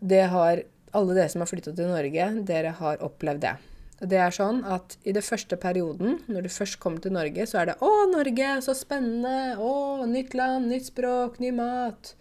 [0.02, 0.64] Det har
[0.98, 3.56] alle dere som har flytta til Norge, dere har opplevd det.
[4.00, 7.60] Det er sånn at i den første perioden, når du først kommer til Norge, så
[7.60, 9.58] er det 'Å, Norge, så spennende!
[9.60, 12.14] Å, nytt land, nytt språk, ny mat.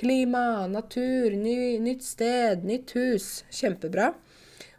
[0.00, 3.44] Klima, natur, ny, nytt sted, nytt hus.
[3.52, 4.14] Kjempebra.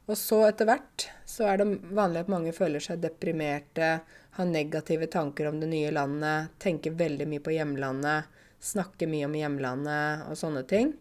[0.10, 5.08] Og så etter hvert så er det vanlig at mange føler seg deprimerte, har negative
[5.08, 8.26] tanker om det nye landet, tenker veldig mye på hjemlandet,
[8.60, 10.96] snakker mye om hjemlandet og sånne ting.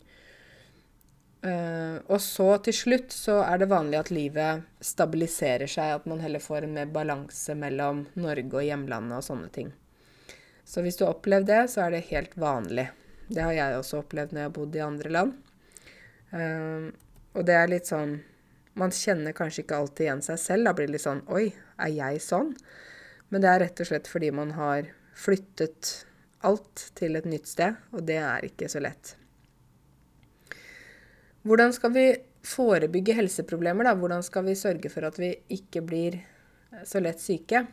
[1.41, 6.20] Uh, og så til slutt så er det vanlig at livet stabiliserer seg, at man
[6.20, 9.70] heller får en mer balanse mellom Norge og hjemlandet og sånne ting.
[10.68, 12.91] Så hvis du har opplevd det, så er det helt vanlig.
[13.30, 15.38] Det har jeg også opplevd når jeg har bodd i andre land.
[16.34, 16.91] Uh,
[17.38, 18.18] og det er litt sånn
[18.78, 20.68] man kjenner kanskje ikke alltid igjen seg selv.
[20.68, 22.53] Da blir det litt sånn Oi, er jeg sånn?
[23.30, 25.91] Men det er rett og slett fordi man har flyttet
[26.47, 29.14] alt til et nytt sted, og det er ikke så lett.
[31.43, 32.07] Hvordan skal vi
[32.45, 33.95] forebygge helseproblemer, da?
[33.97, 36.18] Hvordan skal vi sørge for at vi ikke blir
[36.84, 37.64] så lett syke?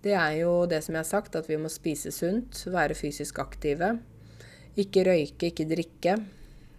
[0.00, 3.40] Det er jo det som jeg har sagt, at vi må spise sunt, være fysisk
[3.42, 3.96] aktive.
[4.78, 6.14] Ikke røyke, ikke drikke.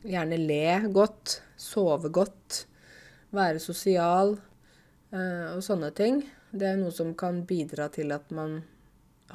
[0.07, 2.64] Gjerne le godt, sove godt
[3.36, 4.38] være sosial
[5.14, 6.24] eh, og sånne ting.
[6.49, 8.62] Det er noe som kan bidra til at man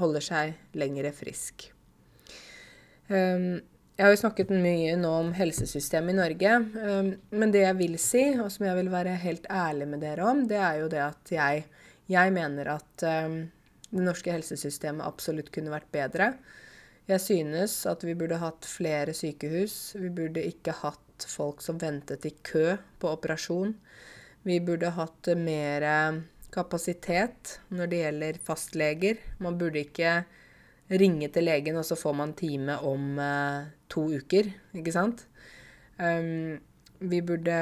[0.01, 1.68] holder seg lengre frisk.
[3.07, 3.61] Um,
[3.95, 6.55] jeg har jo snakket mye nå om helsesystemet i Norge.
[6.75, 10.27] Um, men det jeg vil si, og som jeg vil være helt ærlig med dere
[10.27, 11.63] om, det er jo det at jeg,
[12.11, 13.39] jeg mener at um,
[13.93, 16.33] det norske helsesystemet absolutt kunne vært bedre.
[17.07, 19.95] Jeg synes at vi burde hatt flere sykehus.
[20.01, 23.77] Vi burde ikke hatt folk som ventet i kø på operasjon.
[24.43, 25.85] Vi burde hatt mer
[26.55, 29.21] kapasitet når det gjelder fastleger.
[29.39, 30.25] Man burde ikke
[30.93, 35.27] ringe til legen, og så får man time om eh, to uker, ikke sant?
[35.97, 36.59] Um,
[37.05, 37.57] vi burde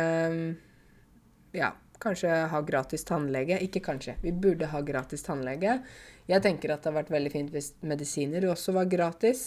[1.52, 1.72] ja,
[2.02, 3.60] kanskje ha gratis tannlege.
[3.64, 5.78] Ikke kanskje, vi burde ha gratis tannlege.
[6.30, 9.46] Jeg tenker at det har vært veldig fint hvis medisiner også var gratis.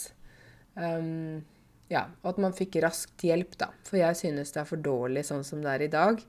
[0.75, 1.43] Um,
[1.91, 3.69] ja, og at man fikk raskt hjelp, da.
[3.87, 6.21] For jeg synes det er for dårlig sånn som det er i dag.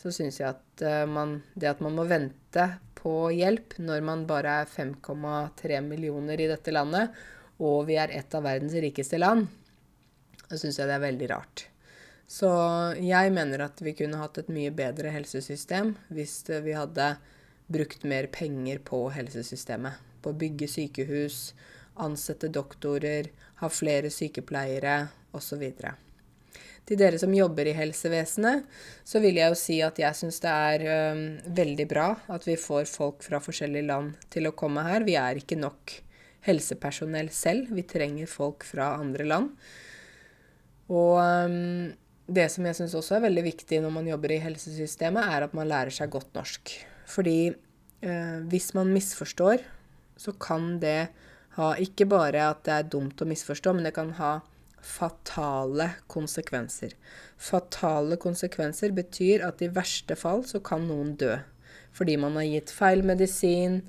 [0.00, 2.66] Så synes jeg at uh, man, det at man må vente
[2.98, 7.12] på hjelp når man bare er 5,3 millioner i dette landet,
[7.62, 9.46] og vi er et av verdens rikeste land,
[10.52, 11.66] så syns jeg det er veldig rart.
[12.28, 12.48] Så
[13.00, 17.14] jeg mener at vi kunne hatt et mye bedre helsesystem hvis vi hadde
[17.72, 19.96] brukt mer penger på helsesystemet.
[20.22, 21.54] På å bygge sykehus,
[22.04, 23.32] ansette doktorer,
[23.64, 25.64] ha flere sykepleiere osv.
[26.82, 28.64] Til dere som jobber i helsevesenet,
[29.04, 30.96] så vil jeg jo si at jeg syns det er ø,
[31.58, 35.06] veldig bra at vi får folk fra forskjellige land til å komme her.
[35.06, 35.96] Vi er ikke nok
[36.46, 37.70] helsepersonell selv.
[37.76, 39.54] Vi trenger folk fra andre land.
[40.92, 41.92] Og um,
[42.28, 45.56] det som jeg syns også er veldig viktig når man jobber i helsesystemet, er at
[45.56, 46.74] man lærer seg godt norsk.
[47.08, 49.64] Fordi uh, hvis man misforstår,
[50.20, 51.10] så kan det
[51.56, 54.38] ha ikke bare at det er dumt å misforstå, men det kan ha
[54.82, 56.94] fatale konsekvenser.
[57.38, 61.36] Fatale konsekvenser betyr at i verste fall så kan noen dø.
[61.92, 63.82] Fordi man har gitt feil medisin,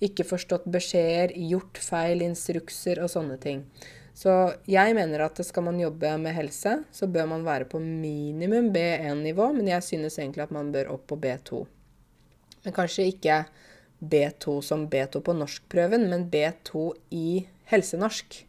[0.00, 3.66] ikke forstått beskjeder, gjort feil instrukser og sånne ting.
[4.16, 4.32] Så
[4.68, 9.52] jeg mener at skal man jobbe med helse, så bør man være på minimum B1-nivå,
[9.56, 11.62] men jeg synes egentlig at man bør opp på B2.
[12.64, 13.44] Men kanskje ikke
[14.00, 18.42] B2 som B2 på norskprøven, men B2 i helsenorsk.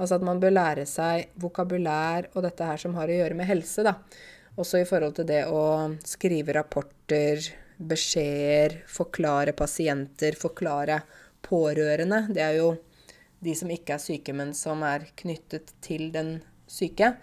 [0.00, 3.48] Altså at man bør lære seg vokabulær og dette her som har å gjøre med
[3.48, 3.98] helse, da.
[4.60, 5.62] Også i forhold til det å
[6.04, 7.40] skrive rapporter,
[7.82, 11.00] beskjeder, forklare pasienter, forklare
[11.44, 12.26] pårørende.
[12.34, 12.72] Det er jo
[13.42, 16.36] de som ikke er syke, men som er knyttet til den
[16.70, 17.14] syke,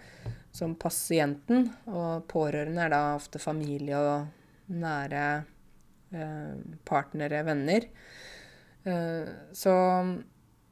[0.52, 1.70] som pasienten.
[1.88, 4.28] Og pårørende er da ofte familie og
[4.70, 5.24] nære
[6.12, 6.54] Eh,
[6.84, 7.84] partnere, venner.
[8.84, 9.72] Eh, så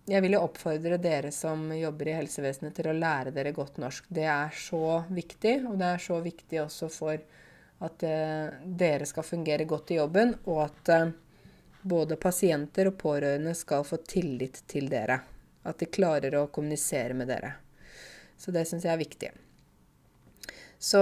[0.05, 4.09] jeg vil jo oppfordre dere som jobber i helsevesenet til å lære dere godt norsk.
[4.11, 7.22] Det er så viktig, og det er så viktig også for
[7.86, 10.92] at eh, dere skal fungere godt i jobben, og at
[11.86, 15.20] både pasienter og pårørende skal få tillit til dere.
[15.69, 17.59] At de klarer å kommunisere med dere.
[18.39, 19.31] Så det syns jeg er viktig.
[20.79, 21.01] Så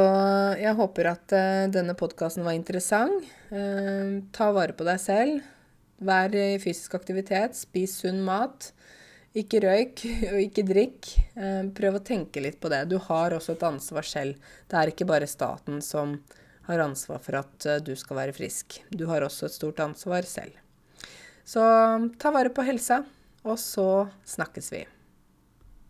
[0.57, 3.27] jeg håper at uh, denne podkasten var interessant.
[3.53, 5.45] Uh, ta vare på deg selv.
[6.01, 7.59] Vær i fysisk aktivitet.
[7.59, 8.71] Spis sunn mat.
[9.37, 10.01] Ikke røyk
[10.33, 11.12] og ikke drikk.
[11.37, 12.87] Uh, prøv å tenke litt på det.
[12.89, 14.41] Du har også et ansvar selv.
[14.64, 16.17] Det er ikke bare staten som
[16.67, 18.81] har ansvar for at du skal være frisk.
[18.91, 20.57] Du har også et stort ansvar selv.
[21.47, 21.62] Så
[22.19, 23.05] ta vare på helsa,
[23.47, 24.84] og så snakkes vi.